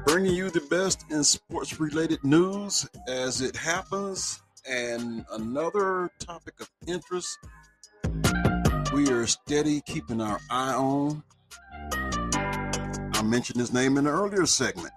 [0.07, 6.71] Bringing you the best in sports related news as it happens, and another topic of
[6.87, 7.37] interest
[8.95, 11.23] we are steady keeping our eye on.
[11.93, 14.95] I mentioned his name in the earlier segment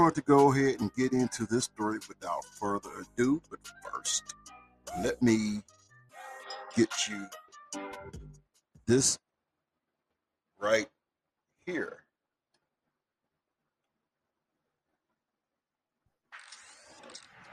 [0.00, 3.42] going to go ahead and get into this story without further ado.
[3.50, 4.34] But first,
[5.02, 5.60] let me
[6.74, 7.26] get you
[8.86, 9.18] this
[10.58, 10.86] right
[11.66, 12.04] here.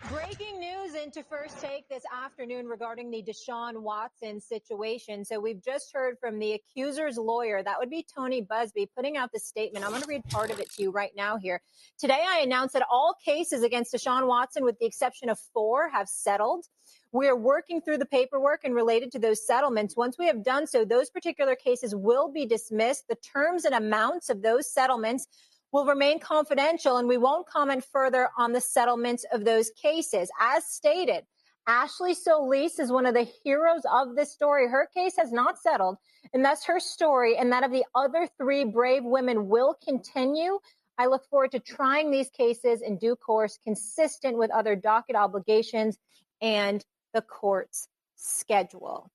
[0.10, 5.26] Breaking news into first take this afternoon regarding the Deshaun Watson situation.
[5.26, 7.62] So we've just heard from the accuser's lawyer.
[7.62, 9.84] That would be Tony Buzbee putting out the statement.
[9.84, 11.62] I'm going to read part of it to you right now here.
[12.00, 16.08] Today, I announced that all cases against Deshaun Watson, with the exception of four, have
[16.08, 16.65] settled.
[17.12, 19.98] We are working through the paperwork and related to those settlements.
[19.98, 23.10] Once we have done so, those particular cases will be dismissed.
[23.10, 25.28] The terms and amounts of those settlements
[25.72, 30.30] will remain confidential and we won't comment further on the settlements of those cases.
[30.40, 31.24] As stated,
[31.68, 34.70] Ashley Solis is one of the heroes of this story.
[34.70, 35.98] Her case has not settled,
[36.34, 40.60] and thus her story and that of the other three brave women will continue.
[40.98, 45.98] I look forward to trying these cases in due course, consistent with other docket obligations
[46.42, 49.12] and the court's schedule.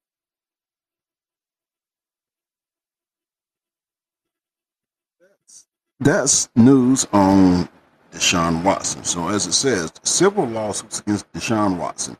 [6.05, 7.69] That's news on
[8.13, 9.05] Deshaun Watson.
[9.05, 12.17] So, as it says, civil lawsuits against Deshaun Watson,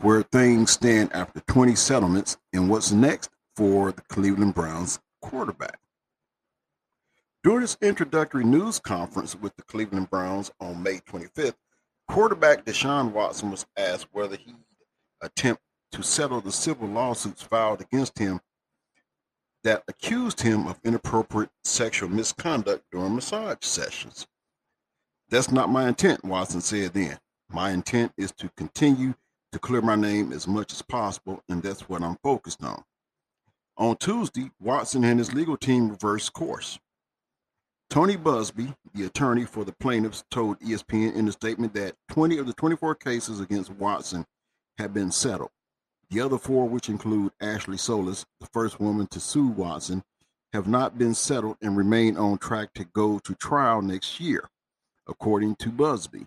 [0.00, 5.78] where things stand after 20 settlements, and what's next for the Cleveland Browns quarterback.
[7.42, 11.54] During his introductory news conference with the Cleveland Browns on May 25th,
[12.08, 14.56] quarterback Deshaun Watson was asked whether he'd
[15.20, 18.40] attempt to settle the civil lawsuits filed against him
[19.66, 24.24] that accused him of inappropriate sexual misconduct during massage sessions.
[25.28, 27.18] That's not my intent, Watson said then.
[27.50, 29.14] My intent is to continue
[29.50, 32.84] to clear my name as much as possible, and that's what I'm focused on.
[33.76, 36.78] On Tuesday, Watson and his legal team reversed course.
[37.90, 42.46] Tony Buzbee, the attorney for the plaintiffs, told ESPN in a statement that 20 of
[42.46, 44.26] the 24 cases against Watson
[44.78, 45.50] have been settled.
[46.10, 50.04] The other four, which include Ashley Solis, the first woman to sue Watson,
[50.52, 54.48] have not been settled and remain on track to go to trial next year,
[55.08, 56.26] according to Buzbee.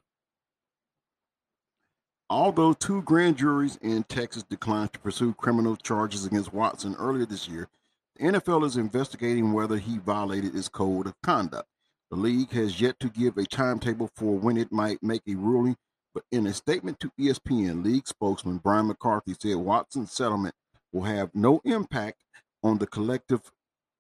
[2.30, 7.48] Although two grand juries in Texas declined to pursue criminal charges against Watson earlier this
[7.48, 7.70] year,
[8.16, 11.68] the NFL is investigating whether he violated its code of conduct.
[12.12, 15.78] The league has yet to give a timetable for when it might make a ruling
[16.20, 20.54] but in a statement to ESPN, league spokesman Brian McCarthy said Watson's settlement
[20.92, 22.26] will have no impact
[22.62, 23.54] on the collective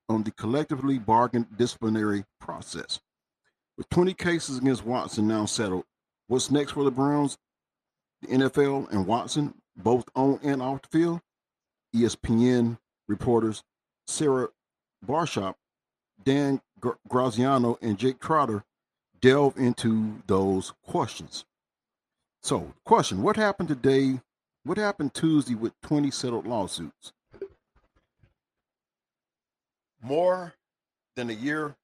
[0.09, 2.99] on the collectively bargained disciplinary process.
[3.77, 5.85] With 20 cases against Watson now settled,
[6.27, 7.37] what's next for the Browns?
[8.21, 11.21] the NFL and Watson, both on and off the field?
[11.95, 13.63] ESPN reporters
[14.07, 14.49] Sarah
[15.05, 15.55] Barshop,
[16.21, 16.59] Dan
[17.07, 18.65] Graziano, and Jake Trotter
[19.21, 21.45] delve into those questions.
[22.41, 24.21] So, question What happened today?
[24.63, 27.13] What happened Tuesday with 20 settled lawsuits?
[30.01, 30.53] More
[31.15, 31.75] than a year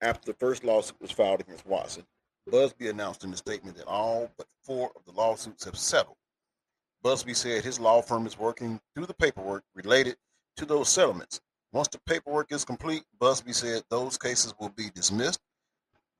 [0.00, 2.04] after the first lawsuit was filed against Watson,
[2.50, 6.16] Buzbee announced in a statement that all but four of the lawsuits have settled.
[7.04, 10.16] Buzbee said his law firm is working through the paperwork related
[10.56, 11.40] to those settlements.
[11.72, 15.40] Once the paperwork is complete, Buzbee said those cases will be dismissed.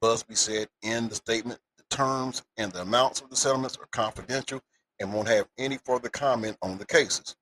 [0.02, 1.60] Buzbee said in the statement
[1.92, 4.60] terms and the amounts of the settlements are confidential
[4.98, 7.36] and won't have any further comment on the cases.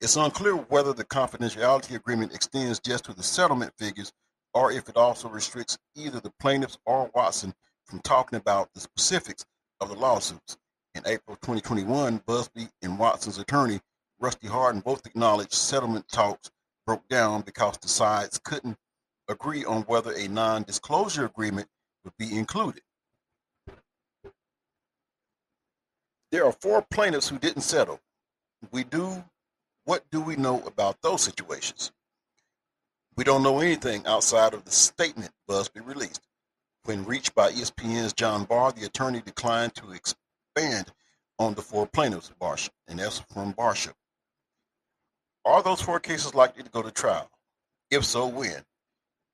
[0.00, 4.12] It's unclear whether the confidentiality agreement extends just to the settlement figures
[4.54, 7.54] or if it also restricts either the plaintiffs or Watson
[7.84, 9.44] from talking about the specifics
[9.80, 10.56] of the lawsuits.
[10.94, 13.80] In April 2021, Buzbee and Watson's attorney,
[14.18, 16.50] Rusty Hardin, both acknowledged settlement talks
[16.86, 18.78] broke down because the sides couldn't
[19.28, 21.68] agree on whether a non disclosure agreement
[22.04, 22.82] would be included.
[26.36, 27.98] There are four plaintiffs who didn't settle.
[28.70, 29.24] We do
[29.86, 31.92] what do we know about those situations?
[33.16, 36.20] We don't know anything outside of the statement Buzbee released.
[36.84, 40.92] When reached by ESPN's John Barr, the attorney declined to expand
[41.38, 43.96] on the four plaintiffs, Barsh, and that's from Barshop.
[45.46, 47.30] Are those four cases likely to go to trial?
[47.90, 48.62] If so, when?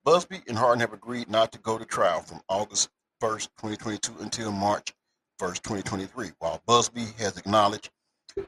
[0.07, 2.91] Buzbee and Hardin have agreed not to go to trial from August
[3.21, 4.95] 1st, 2022 until March
[5.43, 7.91] 1st, 2023, while Buzbee has acknowledged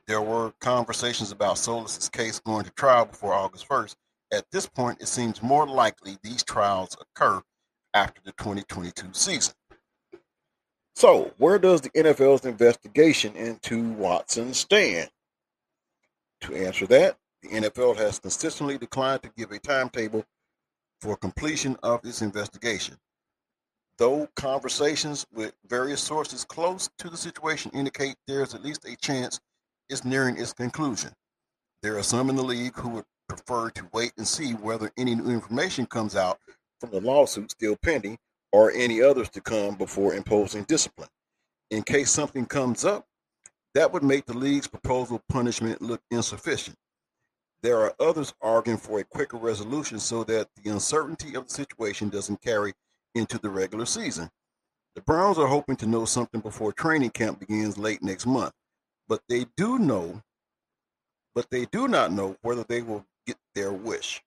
[0.07, 3.97] there were conversations about Solis's case going to trial before August 1st.
[4.33, 7.43] At this point, it seems more likely these trials occur
[7.95, 9.55] after the 2022 season.
[10.95, 15.11] So, where does the NFL's investigation into Watson stand?
[16.43, 20.25] To answer that, the NFL has consistently declined to give a timetable
[21.01, 22.99] for completion of its investigation.
[23.97, 29.41] Though conversations with various sources close to the situation indicate there's at least a chance
[29.89, 31.13] it's nearing its conclusion.
[31.83, 35.15] There are some in the league who would prefer to wait and see whether any
[35.15, 36.41] new information comes out
[36.81, 38.19] from the lawsuit still pending
[38.53, 41.09] or any others to come before imposing discipline.
[41.71, 43.07] In case something comes up,
[43.75, 46.77] that would make the league's proposal punishment look insufficient.
[47.63, 52.09] There are others arguing for a quicker resolution so that the uncertainty of the situation
[52.09, 52.75] doesn't carry
[53.15, 54.31] into the regular season.
[54.95, 58.53] The Browns are hoping to know something before training camp begins late next month
[59.09, 60.23] but they do know,
[61.35, 64.23] but they do not know whether they will get their wish.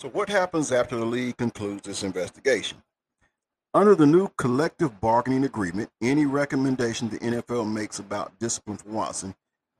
[0.00, 2.82] So, what happens after the league concludes this investigation?
[3.72, 9.34] Under the new collective bargaining agreement, any recommendation the NFL makes about discipline for Watson,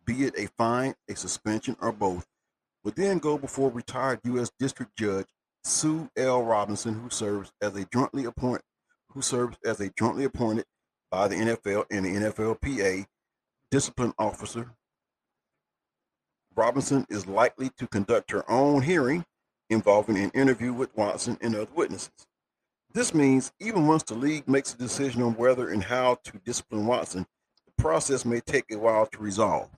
[0.04, 2.26] be it a fine, a suspension, or both,
[2.82, 4.50] would then go before retired U.S.
[4.58, 5.26] District Judge
[5.64, 6.42] Sue L.
[6.42, 8.62] Robinson, who serves as a jointly appointed
[9.14, 10.66] who serves as a jointly appointed
[11.10, 13.06] by the NFL and the NFLPA
[13.70, 14.72] discipline officer.
[16.56, 19.24] Robinson is likely to conduct her own hearing
[19.70, 22.26] involving an interview with Watson and other witnesses.
[22.92, 26.86] This means even once the league makes a decision on whether and how to discipline
[26.86, 27.26] Watson,
[27.66, 29.70] the process may take a while to resolve.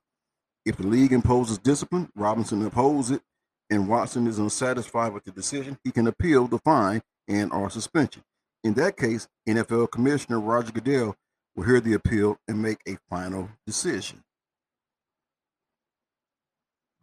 [0.64, 3.22] If the league imposes discipline, Robinson opposes it,
[3.70, 8.22] and Watson is unsatisfied with the decision, he can appeal the fine and or suspension.
[8.62, 11.16] In that case, NFL Commissioner Roger Goodell
[11.54, 14.22] will hear the appeal and make a final decision.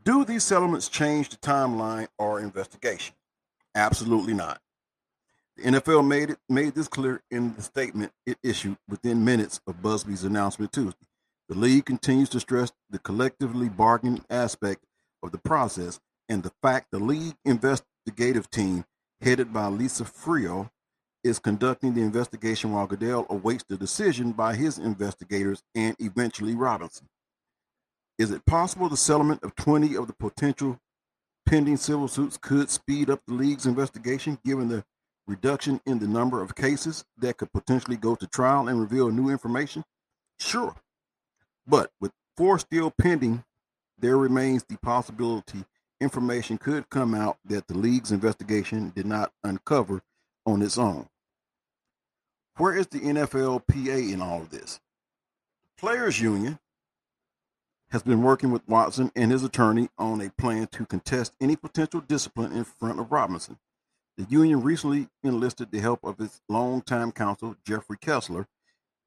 [0.03, 3.15] Do these settlements change the timeline or investigation?
[3.75, 4.59] Absolutely not.
[5.55, 9.81] The NFL made it made this clear in the statement it issued within minutes of
[9.81, 11.07] Buzbee's announcement Tuesday.
[11.47, 14.83] The league continues to stress the collectively bargaining aspect
[15.21, 15.99] of the process
[16.29, 18.85] and the fact the league investigative team,
[19.21, 20.69] headed by Lisa Friel,
[21.23, 27.07] is conducting the investigation while Goodell awaits the decision by his investigators and eventually Robinson.
[28.17, 30.79] Is it possible the settlement of 20 of the potential
[31.45, 34.83] pending civil suits could speed up the league's investigation given the
[35.27, 39.29] reduction in the number of cases that could potentially go to trial and reveal new
[39.29, 39.83] information?
[40.39, 40.75] Sure.
[41.65, 43.43] But with four still pending,
[43.97, 45.63] there remains the possibility
[46.03, 50.01] information could come out that the league's investigation did not uncover
[50.45, 51.07] on its own.
[52.57, 54.79] Where is the NFLPA in all of this?
[55.77, 56.59] Players Union
[57.89, 62.01] has been working with Watson and his attorney on a plan to contest any potential
[62.01, 63.57] discipline in front of Robinson.
[64.17, 68.47] The union recently enlisted the help of its longtime counsel, Jeffrey Kessler,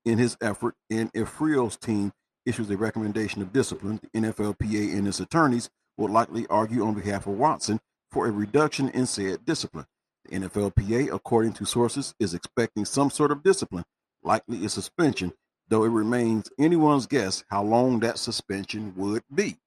[0.05, 2.13] in his effort, and if Friel's team
[2.45, 7.27] issues a recommendation of discipline, the NFLPA and its attorneys will likely argue on behalf
[7.27, 7.81] of Watson
[8.11, 9.87] for a reduction in said discipline.
[10.25, 13.85] The NFLPA, according to sources, is expecting some sort of discipline,
[14.23, 15.33] likely a suspension,
[15.69, 19.59] though it remains anyone's guess how long that suspension would be.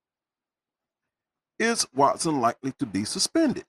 [1.59, 3.65] Is Watson likely to be suspended?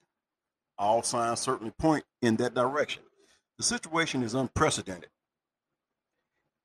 [0.78, 3.02] All signs certainly point in that direction.
[3.58, 5.10] The situation is unprecedented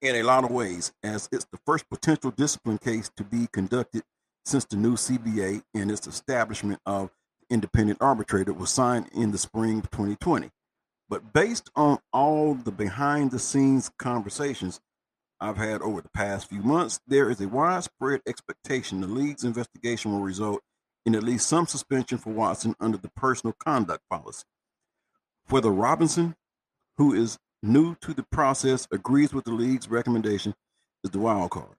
[0.02, 4.04] in a lot of ways, as it's the first potential discipline case to be conducted
[4.46, 7.10] since the new CBA and its establishment of
[7.50, 10.50] independent arbitrator was signed in the spring of 2020.
[11.10, 14.80] But based on all the behind the scenes conversations
[15.40, 20.12] I've had over the past few months, there is a widespread expectation the league's investigation
[20.12, 20.62] will result
[21.06, 24.44] in at least some suspension for Watson under the personal conduct policy.
[25.50, 26.36] Whether Robinson,
[26.98, 30.56] who is new to the process, agrees with the league's recommendation
[31.04, 31.76] is the wild card.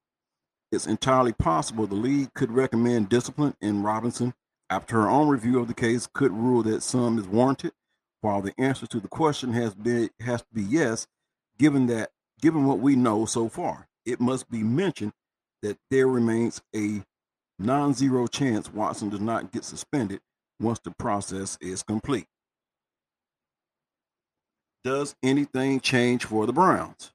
[0.72, 4.34] It's entirely possible the league could recommend discipline, and Robinson,
[4.68, 7.72] after her own review of the case, could rule that some is warranted.
[8.20, 11.06] While the answer to the question has been has to be yes,
[11.58, 12.10] given that
[12.40, 15.12] given what we know so far, it must be mentioned
[15.62, 17.02] that there remains a
[17.58, 20.20] non-zero chance Watson does not get suspended
[20.60, 22.26] once the process is complete.
[24.84, 27.12] Does anything change for the Browns?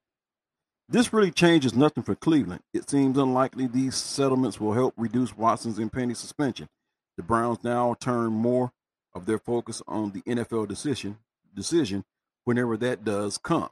[0.92, 2.64] This really changes nothing for Cleveland.
[2.74, 6.68] It seems unlikely these settlements will help reduce Watson's impending suspension.
[7.16, 8.74] The Browns now turn more
[9.14, 11.18] of their focus on the NFL decision
[11.56, 12.04] decision
[12.44, 13.70] whenever that does come.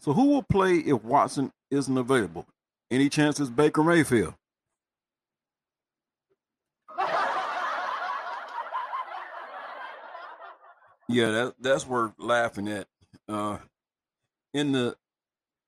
[0.00, 2.46] So who will play if Watson isn't available?
[2.90, 4.34] Any chances Baker Mayfield?
[11.08, 12.88] Yeah, that that's worth laughing at.
[13.28, 13.58] Uh,
[14.52, 14.96] in the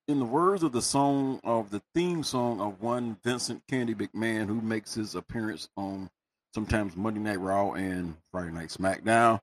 [0.08, 4.46] in the words of the song of the theme song of one Vincent Candy McMahon,
[4.46, 6.10] who makes his appearance on
[6.54, 9.40] sometimes Monday Night Raw and Friday Night SmackDown.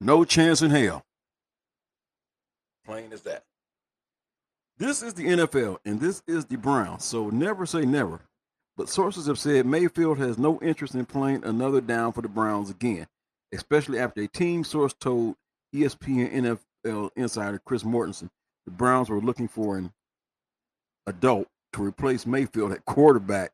[0.00, 1.04] No chance in hell.
[2.86, 3.44] Plain as that.
[4.78, 8.20] This is the NFL and this is the Browns, so never say never.
[8.76, 12.70] But sources have said Mayfield has no interest in playing another down for the Browns
[12.70, 13.08] again
[13.52, 15.36] especially after a team source told
[15.74, 18.30] ESPN NFL insider Chris Mortensen
[18.68, 19.92] the Browns were looking for an
[21.06, 23.52] adult to replace Mayfield at quarterback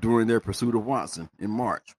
[0.00, 1.94] during their pursuit of Watson in March.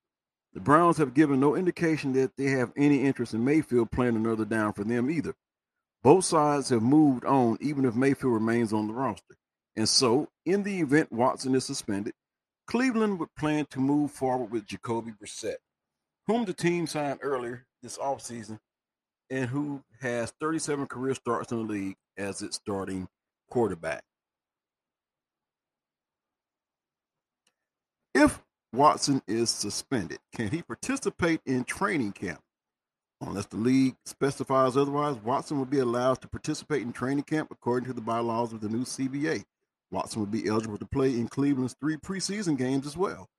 [0.54, 4.46] The Browns have given no indication that they have any interest in Mayfield playing another
[4.46, 5.36] down for them either.
[6.02, 9.36] Both sides have moved on, even if Mayfield remains on the roster.
[9.76, 12.14] And so, in the event Watson is suspended,
[12.66, 15.58] Cleveland would plan to move forward with Jacoby Brissett
[16.28, 18.60] whom the team signed earlier this offseason
[19.32, 23.08] and who has 37 career starts in the league as its starting
[23.50, 24.04] quarterback.
[28.14, 28.42] If
[28.74, 32.42] Watson is suspended, can he participate in training camp?
[33.22, 37.88] Unless the league specifies otherwise, Watson will be allowed to participate in training camp according
[37.88, 39.44] to the bylaws of the new CBA.
[39.92, 43.30] Watson would be eligible to play in Cleveland's three preseason games as well.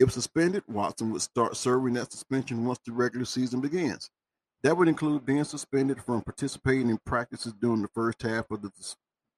[0.00, 4.10] If suspended, Watson would start serving that suspension once the regular season begins.
[4.64, 8.70] That would include being suspended from participating in practices during the first half of the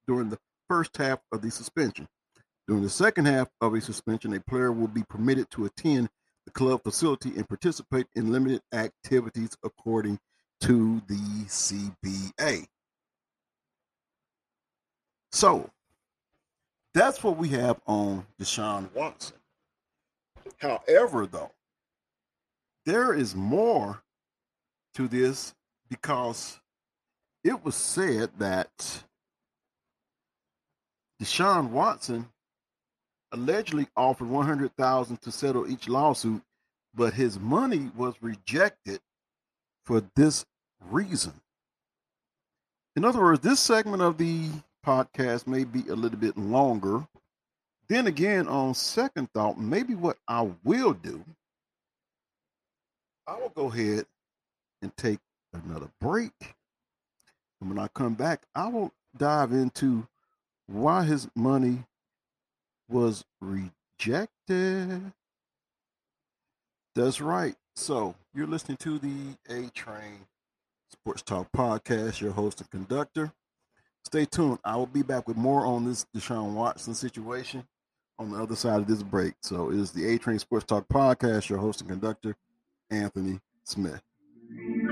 [0.07, 2.07] during the first half of the suspension.
[2.69, 6.11] During the second half of a suspension, a player will be permitted to attend
[6.45, 10.21] the club facility and participate in limited activities according
[10.61, 12.67] to the CBA.
[15.33, 15.71] So
[16.95, 19.37] that's what we have on Deshaun Watson.
[20.59, 21.51] However, though,
[22.85, 24.05] there is more
[24.97, 25.55] to this
[25.89, 26.61] because
[27.45, 29.05] it was said that
[31.23, 32.29] Deshaun Watson
[33.33, 36.43] allegedly offered 100,000 to settle each lawsuit,
[36.95, 39.01] but his money was rejected
[39.85, 40.45] for this
[40.81, 41.33] reason.
[42.97, 44.49] In other words, this segment of the
[44.85, 47.07] podcast may be a little bit longer
[47.89, 51.25] then again, on second thought, maybe what I will do,
[53.27, 54.07] I will go ahead
[54.83, 55.19] and take
[55.53, 56.55] another break.
[57.61, 60.07] And when I come back, I will dive into
[60.67, 61.85] why his money
[62.89, 65.13] was rejected.
[66.95, 67.57] That's right.
[67.75, 70.27] So you're listening to the A Train
[70.91, 73.33] Sports Talk Podcast, your host and conductor.
[74.05, 74.59] Stay tuned.
[74.65, 77.67] I will be back with more on this Deshaun Watson situation
[78.19, 79.35] on the other side of this break.
[79.43, 81.49] So it is the A Train Sports Talk podcast.
[81.49, 82.37] Your host and conductor,
[82.91, 84.06] Anthony Smith.
[84.55, 84.86] Thank you.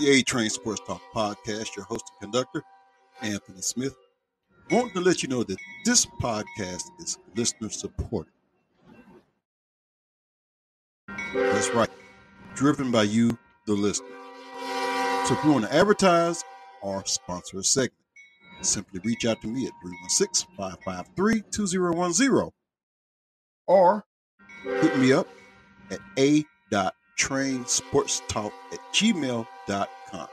[0.00, 1.76] The A Train Sports Talk Podcast.
[1.76, 2.62] Your host and conductor,
[3.20, 3.94] Anthony Smith.
[4.70, 8.32] Wanting to let you know that this podcast is listener supported.
[11.34, 11.90] That's right,
[12.54, 13.36] driven by you,
[13.66, 14.08] the listener.
[15.26, 16.42] So if you want to advertise
[16.80, 17.92] or sponsor a segment,
[18.62, 22.50] simply reach out to me at 316 553 2010
[23.66, 24.06] or
[24.64, 25.28] hit me up
[25.90, 26.00] at
[27.20, 30.28] a.trainsportstalk at gmail.com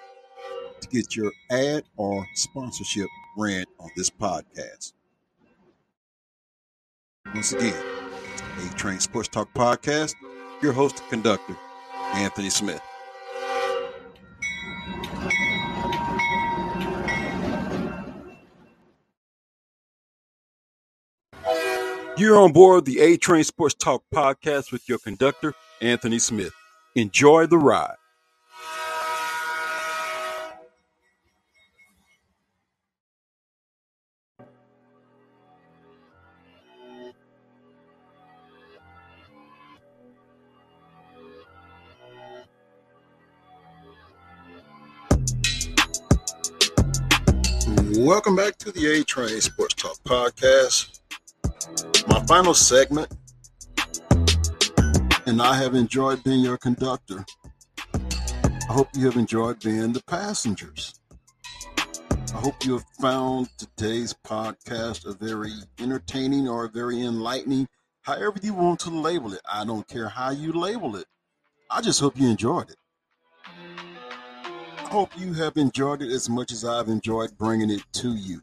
[0.81, 3.07] to get your ad or sponsorship
[3.37, 4.93] ran on this podcast.
[7.33, 7.83] Once again,
[8.65, 10.13] A Train Sports Talk Podcast,
[10.61, 11.55] your host and conductor,
[12.13, 12.81] Anthony Smith.
[22.17, 26.53] You're on board the A Train Sports Talk Podcast with your conductor, Anthony Smith.
[26.97, 27.93] Enjoy the ride.
[47.95, 51.01] Welcome back to the A Train Sports Talk Podcast.
[52.07, 53.07] My final segment,
[55.27, 57.25] and I have enjoyed being your conductor.
[57.93, 61.01] I hope you have enjoyed being the passengers.
[62.33, 67.67] I hope you have found today's podcast a very entertaining or very enlightening,
[68.03, 69.41] however you want to label it.
[69.51, 71.07] I don't care how you label it.
[71.69, 72.77] I just hope you enjoyed it.
[74.77, 78.39] I hope you have enjoyed it as much as I've enjoyed bringing it to you.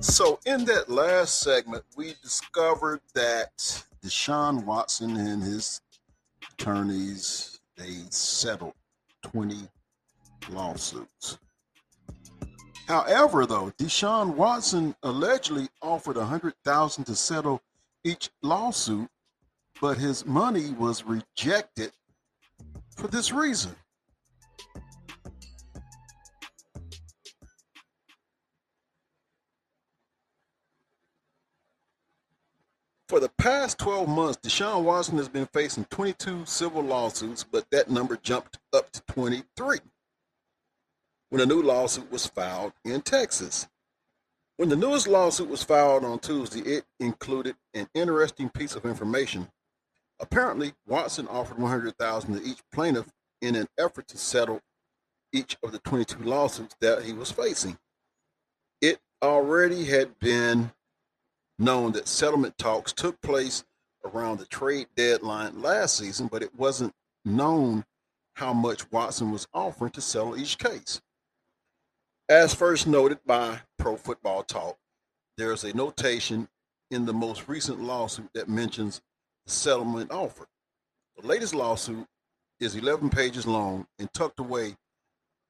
[0.00, 5.80] So, in that last segment, we discovered that Deshaun Watson and his
[6.52, 8.74] attorneys they settled
[9.22, 9.68] 20
[10.50, 11.38] lawsuits.
[12.86, 17.60] However, though, Deshaun Watson allegedly offered 100,000 to settle
[18.02, 19.08] each lawsuit,
[19.80, 21.92] but his money was rejected
[22.96, 23.76] for this reason.
[33.08, 37.90] For the past 12 months, Deshaun Watson has been facing 22 civil lawsuits, but that
[37.90, 39.78] number jumped up to 23
[41.30, 43.66] when a new lawsuit was filed in Texas.
[44.58, 49.48] When the newest lawsuit was filed on Tuesday, it included an interesting piece of information.
[50.20, 53.06] Apparently, Watson offered 100,000 to each plaintiff
[53.40, 54.60] in an effort to settle
[55.32, 57.78] each of the 22 lawsuits that he was facing.
[58.82, 60.72] It already had been
[61.58, 63.64] known that settlement talks took place
[64.04, 66.94] around the trade deadline last season, but it wasn't
[67.24, 67.84] known
[68.34, 71.00] how much Watson was offering to settle each case.
[72.28, 74.76] As first noted by Pro Football Talk,
[75.36, 76.48] there's a notation
[76.90, 79.00] in the most recent lawsuit that mentions
[79.46, 80.46] the settlement offer.
[81.16, 82.06] The latest lawsuit
[82.60, 84.76] is 11 pages long and tucked away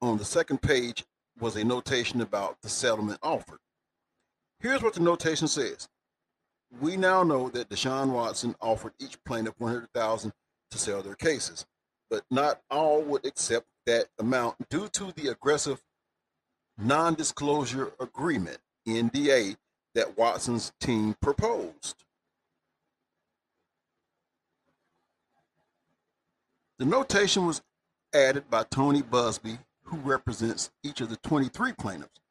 [0.01, 1.03] on the second page
[1.39, 3.59] was a notation about the settlement offered.
[4.59, 5.87] Here's what the notation says
[6.81, 10.31] we now know that Deshaun Watson offered each plaintiff 100000
[10.71, 11.65] to sell their cases,
[12.09, 15.81] but not all would accept that amount due to the aggressive
[16.77, 19.57] non-disclosure agreement NDA
[19.95, 22.05] that Watson's team proposed.
[26.77, 27.61] The notation was
[28.13, 32.21] added by Tony Buzbee, who represents each of the 23 plaintiffs.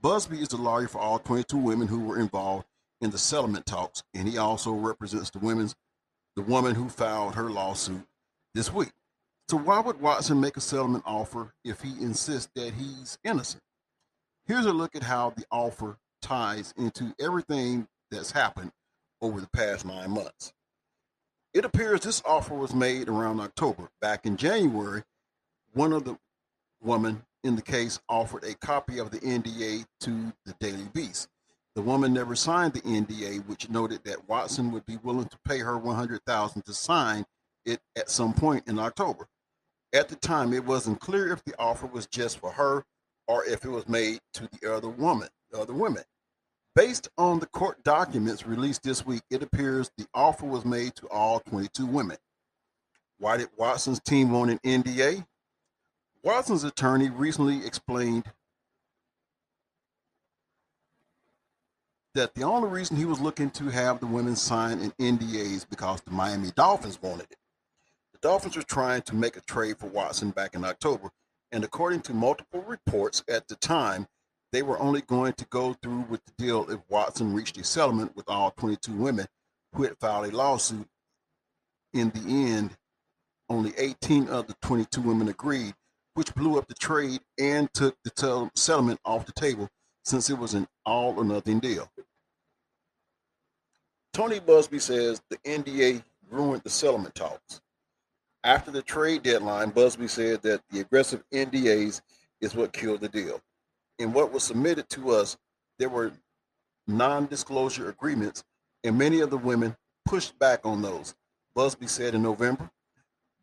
[0.00, 2.66] Buzbee is the lawyer for all 22 women who were involved
[3.00, 5.74] in the settlement talks, and he also represents the women's
[6.36, 8.06] the woman who filed her lawsuit
[8.54, 8.92] this week.
[9.50, 13.62] So why would Watson make a settlement offer if he insists that he's innocent?
[14.46, 18.70] Here's a look at how the offer ties into everything that's happened
[19.20, 20.52] over the past nine months.
[21.52, 23.88] It appears this offer was made around October.
[24.00, 25.02] Back in January,
[25.72, 26.18] one of the
[26.80, 31.28] women in the case offered a copy of the NDA to the Daily Beast.
[31.78, 35.60] The woman never signed the NDA, which noted that Watson would be willing to pay
[35.60, 37.24] her 100000 to sign
[37.64, 39.28] it at some point in October.
[39.92, 42.82] At the time, it wasn't clear if the offer was just for her
[43.28, 46.02] or if it was made to the other woman, the other women.
[46.74, 51.06] Based on the court documents released this week, it appears the offer was made to
[51.06, 52.16] all 22 women.
[53.20, 55.24] Why did Watson's team want an NDA?
[56.24, 58.24] Watson's attorney recently explained
[62.18, 65.64] that the only reason he was looking to have the women sign an NDA is
[65.64, 67.36] because the Miami Dolphins wanted it.
[68.12, 71.10] The Dolphins were trying to make a trade for Watson back in October,
[71.52, 74.08] and according to multiple reports at the time,
[74.50, 78.16] they were only going to go through with the deal if Watson reached a settlement
[78.16, 79.26] with all 22 women
[79.72, 80.88] who had filed a lawsuit.
[81.92, 82.76] In the end,
[83.48, 85.74] only 18 of the 22 women agreed,
[86.14, 89.68] which blew up the trade and took the settlement off the table
[90.04, 91.88] since it was an all or nothing deal.
[94.18, 97.60] Tony Buzbee says the NDA ruined the settlement talks.
[98.42, 102.00] After the trade deadline, Buzbee said that the aggressive NDAs
[102.40, 103.40] is what killed the deal.
[104.00, 105.36] In what was submitted to us,
[105.78, 106.10] there were
[106.88, 108.42] non disclosure agreements,
[108.82, 111.14] and many of the women pushed back on those.
[111.56, 112.72] Buzbee said in November.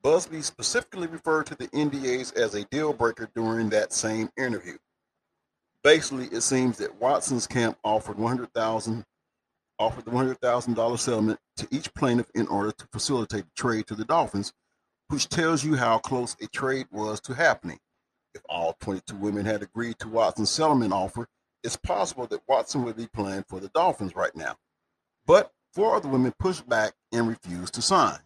[0.03, 4.77] Buzbee specifically referred to the NDAs as a deal breaker during that same interview.
[5.85, 9.05] Basically, it seems that Watson's camp offered 100,000
[9.79, 14.05] offered the $100,000 settlement to each plaintiff in order to facilitate the trade to the
[14.05, 14.53] Dolphins,
[15.09, 17.79] which tells you how close a trade was to happening.
[18.33, 21.27] If all 22 women had agreed to Watson's settlement offer,
[21.63, 24.55] it's possible that Watson would be playing for the Dolphins right now.
[25.25, 28.19] But four of the women pushed back and refused to sign.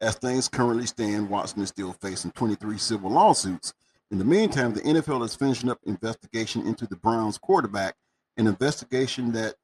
[0.00, 3.72] As things currently stand, Watson is still facing 23 civil lawsuits.
[4.10, 7.94] In the meantime, the NFL is finishing up investigation into the Browns quarterback,
[8.36, 9.54] an investigation that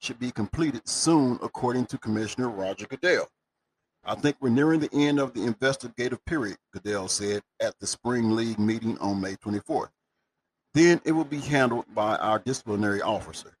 [0.00, 3.28] should be completed soon, according to Commissioner Roger Goodell.
[4.04, 8.34] I think we're nearing the end of the investigative period, Goodell said at the Spring
[8.34, 9.90] League meeting on May 24th.
[10.74, 13.56] Then it will be handled by our disciplinary officer.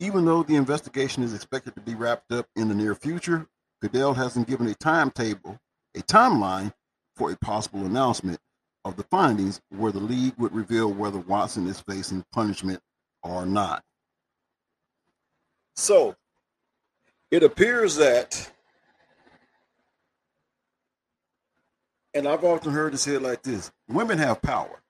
[0.00, 3.46] Even though the investigation is expected to be wrapped up in the near future,
[3.80, 5.58] Goodell hasn't given a timetable,
[5.96, 6.72] a timeline
[7.16, 8.38] for a possible announcement
[8.84, 12.80] of the findings where the league would reveal whether Watson is facing punishment
[13.22, 13.82] or not.
[15.74, 16.16] So
[17.30, 18.50] it appears that,
[22.14, 24.82] and I've often heard it said like this women have power.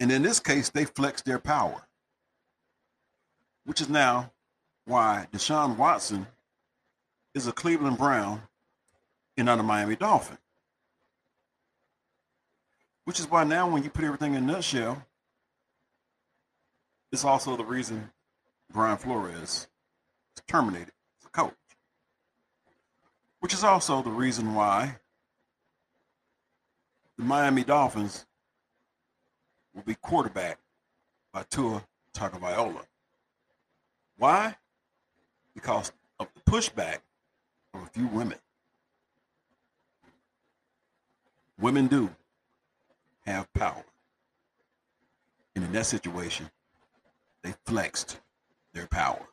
[0.00, 1.86] And in this case, they flex their power,
[3.64, 4.32] which is now
[4.84, 6.26] why Deshaun Watson
[7.34, 8.42] is a Cleveland Brown
[9.36, 10.38] and not a Miami Dolphin.
[13.04, 15.06] Which is why now, when you put everything in a nutshell,
[17.12, 18.10] it's also the reason
[18.74, 19.68] Brian Flores
[20.36, 21.54] is terminated as a coach.
[23.38, 24.96] Which is also the reason why
[27.16, 28.26] the Miami Dolphins
[29.72, 30.60] will be quarterbacked
[31.32, 32.84] by Tua Tagovailoa.
[34.18, 34.56] Why?
[35.54, 36.98] Because of the pushback
[37.74, 38.38] of a few women.
[41.60, 42.10] Women do
[43.24, 43.84] have power.
[45.54, 46.50] And in that situation,
[47.44, 48.18] they flexed
[48.74, 49.28] their power.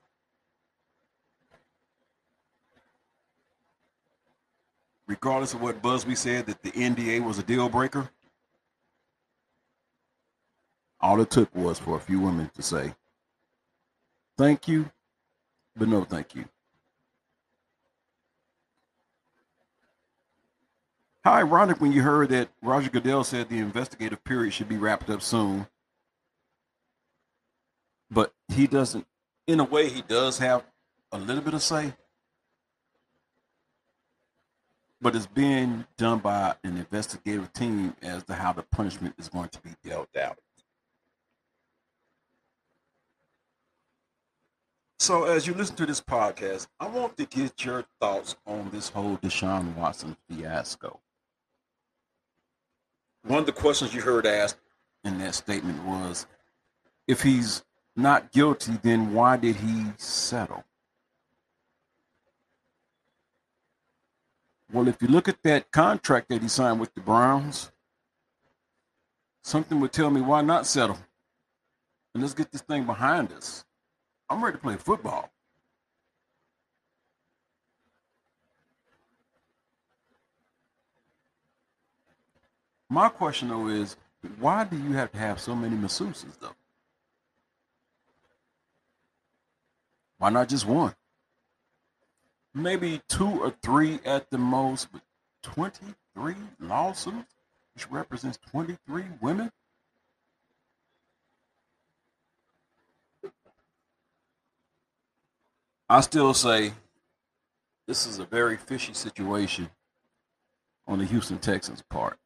[5.08, 8.10] Regardless of what Buzbee said that the NDA was a deal breaker,
[11.02, 12.94] all it took was for a few women to say,
[14.38, 14.89] thank you,
[15.76, 16.46] but no thank you.
[21.24, 25.10] How ironic when you heard that Roger Goodell said the investigative period should be wrapped
[25.10, 25.68] up soon,
[28.10, 29.06] but he doesn't
[29.52, 30.64] in a way, he does have
[31.12, 31.93] a little bit of say,
[35.02, 39.49] but it's being done by an investigative team as to how the punishment is going
[39.49, 40.38] to be dealt out.
[44.99, 48.89] So, as you listen to this podcast, I want to get your thoughts on this
[48.89, 50.99] whole Deshaun Watson fiasco.
[53.24, 54.58] One of the questions you heard asked
[55.04, 56.28] in that statement was
[57.08, 57.64] if he's
[57.96, 60.64] not guilty, then why did he settle?
[64.72, 67.72] Well, if you look at that contract that he signed with the Browns,
[69.44, 70.98] something would tell me why not settle?
[72.14, 73.66] And let's get this thing behind us.
[74.30, 75.30] I'm ready to play football.
[82.89, 83.98] My question though is,
[84.39, 86.56] why do you have to have so many masseuses though?
[90.22, 90.93] Why not just one?
[92.53, 95.01] Maybe two or three at the most, but
[95.41, 97.34] 23 lawsuits,
[97.74, 99.51] which represents 23 women?
[105.89, 106.74] I still say
[107.88, 109.72] this is a very fishy situation
[110.86, 112.19] on the Houston Texans' part.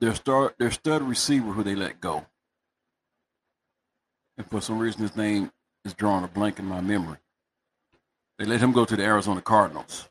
[0.00, 2.26] Their start their stud receiver who they let go.
[4.38, 5.52] And for some reason his name
[5.84, 7.18] is drawing a blank in my memory.
[8.38, 10.08] They let him go to the Arizona Cardinals.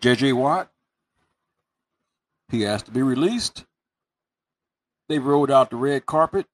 [0.00, 0.72] JJ Watt,
[2.48, 3.64] he asked to be released.
[5.08, 6.46] They rolled out the red carpet,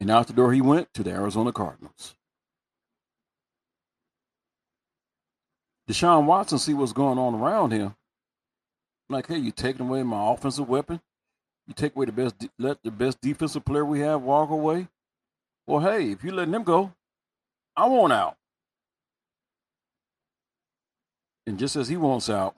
[0.00, 2.14] and out the door he went to the Arizona Cardinals.
[5.88, 7.94] Deshaun Watson see what's going on around him.
[9.08, 11.00] Like, hey, you taking away my offensive weapon?
[11.66, 14.88] You take away the best, let the best defensive player we have walk away.
[15.66, 16.92] Well, hey, if you letting them go,
[17.76, 18.36] I want out.
[21.46, 22.56] And just as he wants out,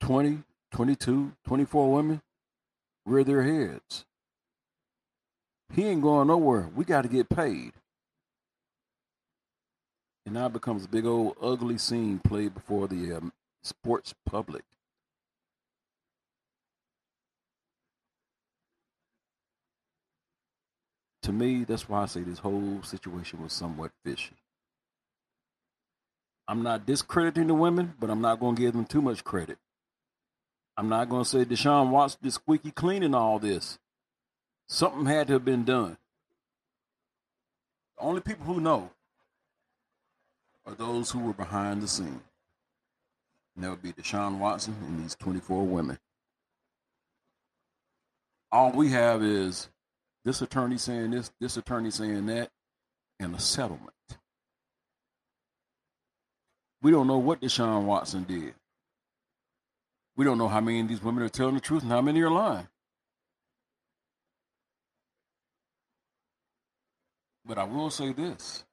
[0.00, 0.42] 20,
[0.72, 2.22] 22, 24 women
[3.06, 4.04] rear their heads.
[5.72, 6.68] He ain't going nowhere.
[6.74, 7.72] We got to get paid.
[10.26, 13.32] And now it becomes a big old ugly scene played before the um,
[13.64, 14.62] sports public.
[21.22, 24.36] To me, that's why I say this whole situation was somewhat fishy.
[26.46, 29.56] I'm not discrediting the women, but I'm not going to give them too much credit.
[30.76, 33.78] I'm not going to say Deshaun Watson is squeaky clean in all this.
[34.68, 35.96] Something had to have been done.
[37.96, 38.90] The only people who know
[40.66, 42.20] are those who were behind the scene.
[43.54, 45.98] And that would be Deshaun Watson and these 24 women.
[48.50, 49.68] All we have is
[50.24, 52.50] this attorney saying this, this attorney saying that,
[53.20, 53.90] and a settlement.
[56.82, 58.54] We don't know what Deshaun Watson did.
[60.16, 62.20] We don't know how many of these women are telling the truth and how many
[62.22, 62.68] are lying.
[67.46, 68.64] But I will say this.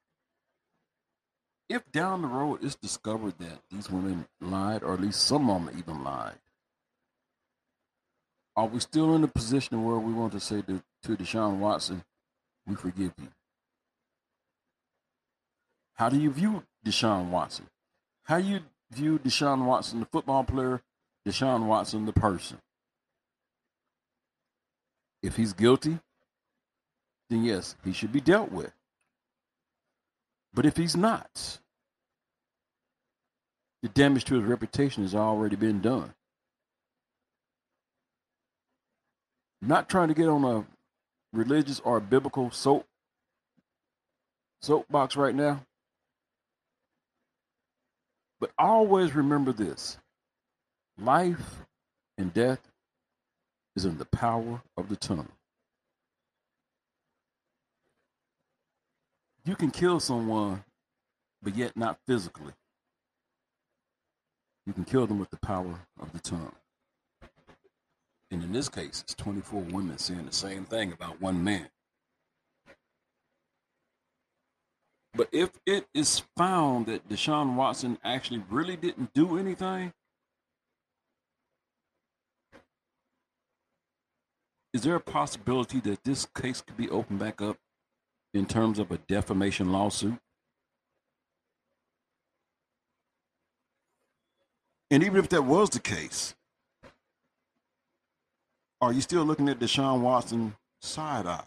[1.72, 5.66] If down the road it's discovered that these women lied, or at least some of
[5.66, 6.36] them even lied,
[8.58, 12.04] are we still in a position where we want to say to, to Deshaun Watson,
[12.68, 13.30] we forgive you?
[15.94, 17.68] How do you view Deshaun Watson?
[18.26, 18.60] How do you
[18.92, 20.82] view Deshaun Watson, the football player,
[21.26, 22.58] Deshaun Watson, the person?
[25.24, 26.00] If he's guilty,
[27.30, 28.74] then yes, he should be dealt with.
[30.54, 31.61] But if he's not,
[33.82, 36.14] the damage to his reputation has already been done.
[39.62, 40.66] Not trying to get on a
[41.34, 42.86] religious or biblical soap
[44.62, 45.62] soapbox right now.
[48.40, 49.98] But always remember this
[50.98, 51.64] life
[52.18, 52.60] and death
[53.76, 55.30] is in the power of the tongue.
[59.46, 60.64] You can kill someone,
[61.42, 62.54] but yet not physically.
[64.66, 66.54] You can kill them with the power of the tongue.
[68.30, 71.70] And in this case, it's 24 women saying the same thing about one man.
[75.14, 79.92] But if it is found that Deshaun Watson actually really didn't do anything,
[84.74, 87.58] is there a possibility that this case could be opened back up
[88.34, 90.18] in terms of a defamation lawsuit?
[94.92, 96.36] And even if that was the case,
[98.82, 101.44] are you still looking at Deshaun Watson side eye?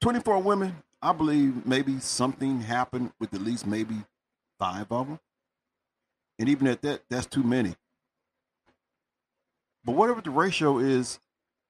[0.00, 3.96] 24 women, I believe maybe something happened with at least maybe
[4.58, 5.20] five of them.
[6.38, 7.74] And even at that, that's too many.
[9.84, 11.18] But whatever the ratio is,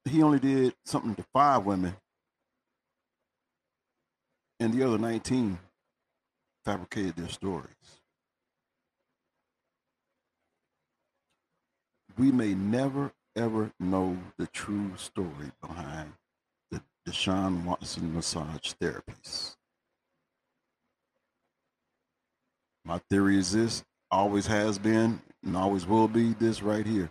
[0.04, 1.96] he only did something to five women,
[4.60, 5.58] and the other 19
[6.64, 8.01] fabricated their stories.
[12.18, 16.12] We may never, ever know the true story behind
[16.70, 19.56] the Deshaun Watson massage therapies.
[22.84, 27.10] My theory is this always has been and always will be this right here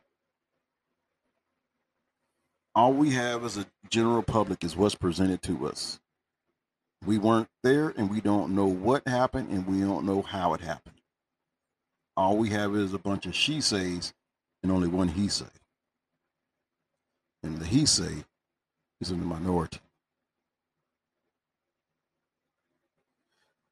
[2.75, 5.99] all we have as a general public is what's presented to us.
[7.05, 10.61] We weren't there and we don't know what happened and we don't know how it
[10.61, 10.95] happened.
[12.15, 14.13] All we have is a bunch of she says
[14.63, 15.45] and only one he say.
[17.43, 18.23] And the he say
[18.99, 19.79] is in the minority.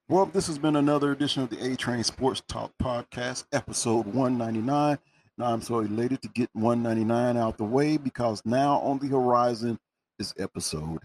[0.07, 4.97] Well, this has been another edition of the A Train Sports Talk Podcast, episode 199.
[5.37, 9.77] Now I'm so elated to get 199 out the way because now on the horizon
[10.17, 10.99] is episode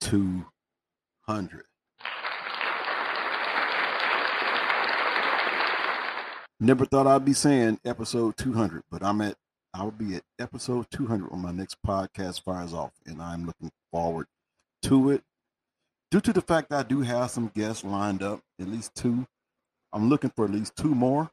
[0.00, 1.64] 200.
[6.58, 9.36] Never thought I'd be saying episode 200, but I'm at
[9.74, 14.26] I'll be at episode 200 when my next podcast fires off, and I'm looking forward
[14.84, 15.22] to it.
[16.10, 19.26] Due to the fact I do have some guests lined up, at least two.
[19.92, 21.30] I'm looking for at least two more.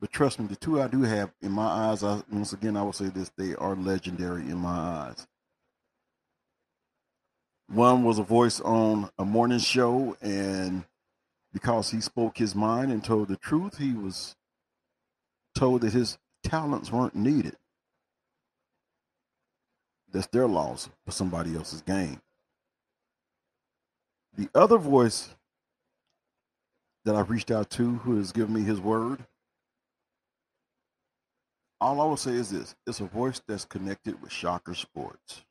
[0.00, 2.82] But trust me, the two I do have in my eyes, I, once again, I
[2.82, 5.26] will say this they are legendary in my eyes.
[7.68, 10.84] One was a voice on a morning show, and
[11.52, 14.36] because he spoke his mind and told the truth, he was
[15.54, 17.56] told that his talents weren't needed.
[20.12, 22.20] That's their loss for somebody else's gain.
[24.36, 25.34] The other voice
[27.04, 29.24] that I've reached out to who has given me his word
[31.80, 35.44] all I will say is this it's a voice that's connected with Shocker Sports.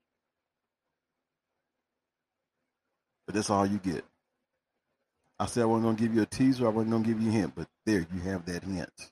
[3.26, 4.06] But that's all you get.
[5.40, 7.34] I said I wasn't to give you a teaser, I wasn't to give you a
[7.34, 9.12] hint, but there you have that hint.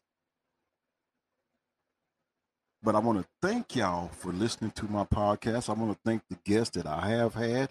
[2.83, 5.69] But I want to thank y'all for listening to my podcast.
[5.69, 7.69] I want to thank the guests that I have had.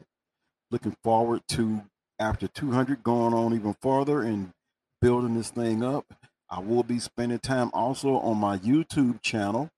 [0.70, 1.82] Looking forward to
[2.18, 4.52] after 200 going on even farther and
[5.00, 6.06] building this thing up.
[6.50, 9.70] I will be spending time also on my YouTube channel.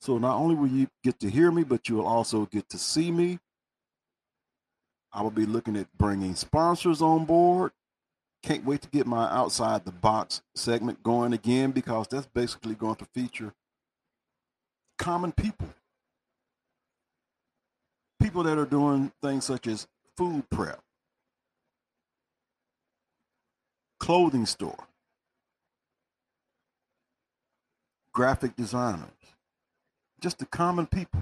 [0.00, 2.78] So not only will you get to hear me, but you will also get to
[2.78, 3.38] see me.
[5.12, 7.72] I will be looking at bringing sponsors on board.
[8.42, 12.96] Can't wait to get my outside the box segment going again because that's basically going
[12.96, 13.54] to feature
[14.98, 15.68] common people.
[18.20, 19.86] People that are doing things such as
[20.16, 20.80] food prep,
[24.00, 24.86] clothing store,
[28.12, 29.08] graphic designers,
[30.20, 31.20] just the common people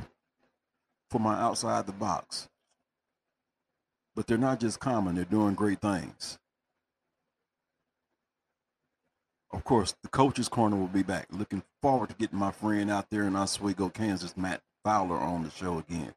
[1.11, 2.49] for my outside the box.
[4.15, 6.39] But they're not just common, they're doing great things.
[9.53, 11.27] Of course, the coach's corner will be back.
[11.31, 15.51] Looking forward to getting my friend out there in Oswego, Kansas, Matt Fowler, on the
[15.51, 16.15] show again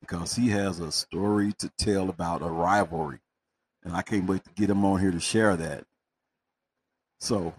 [0.00, 3.18] because he has a story to tell about a rivalry.
[3.82, 5.84] And I can't wait to get him on here to share that.
[7.20, 7.54] So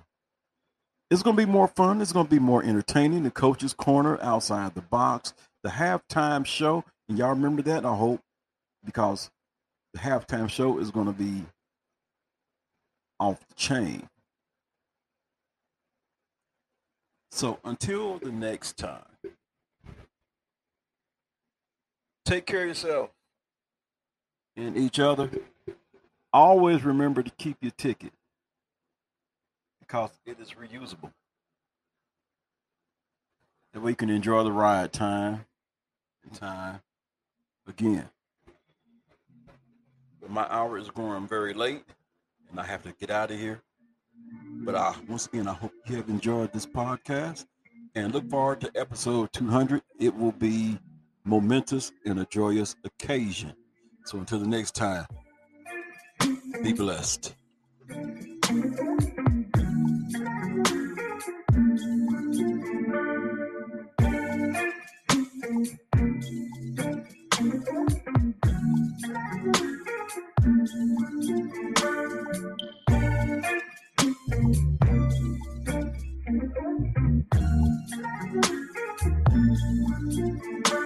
[1.10, 2.02] it's going to be more fun.
[2.02, 3.24] It's going to be more entertaining.
[3.24, 6.84] The coach's corner, outside the box, the halftime show.
[7.08, 8.22] And y'all remember that, I hope,
[8.84, 9.30] because
[9.94, 11.46] the halftime show is going to be
[13.20, 14.08] off the chain.
[17.32, 19.06] So until the next time,
[22.26, 23.10] take care of yourself
[24.56, 25.30] and each other.
[26.34, 28.12] Always remember to keep your ticket
[29.80, 31.12] because it is reusable.
[33.74, 35.46] That way you can enjoy the ride time
[36.24, 36.82] and time
[37.68, 38.10] again.
[40.20, 41.84] But my hour is growing very late
[42.50, 43.62] and I have to get out of here.
[44.64, 47.46] But I, once again, I hope you have enjoyed this podcast
[47.96, 49.82] and look forward to episode 200.
[50.00, 50.78] It will be
[51.24, 53.54] momentous and a joyous occasion.
[54.06, 55.06] So until the next time,
[56.64, 57.36] be blessed.
[74.32, 74.56] Thank
[80.70, 80.81] you.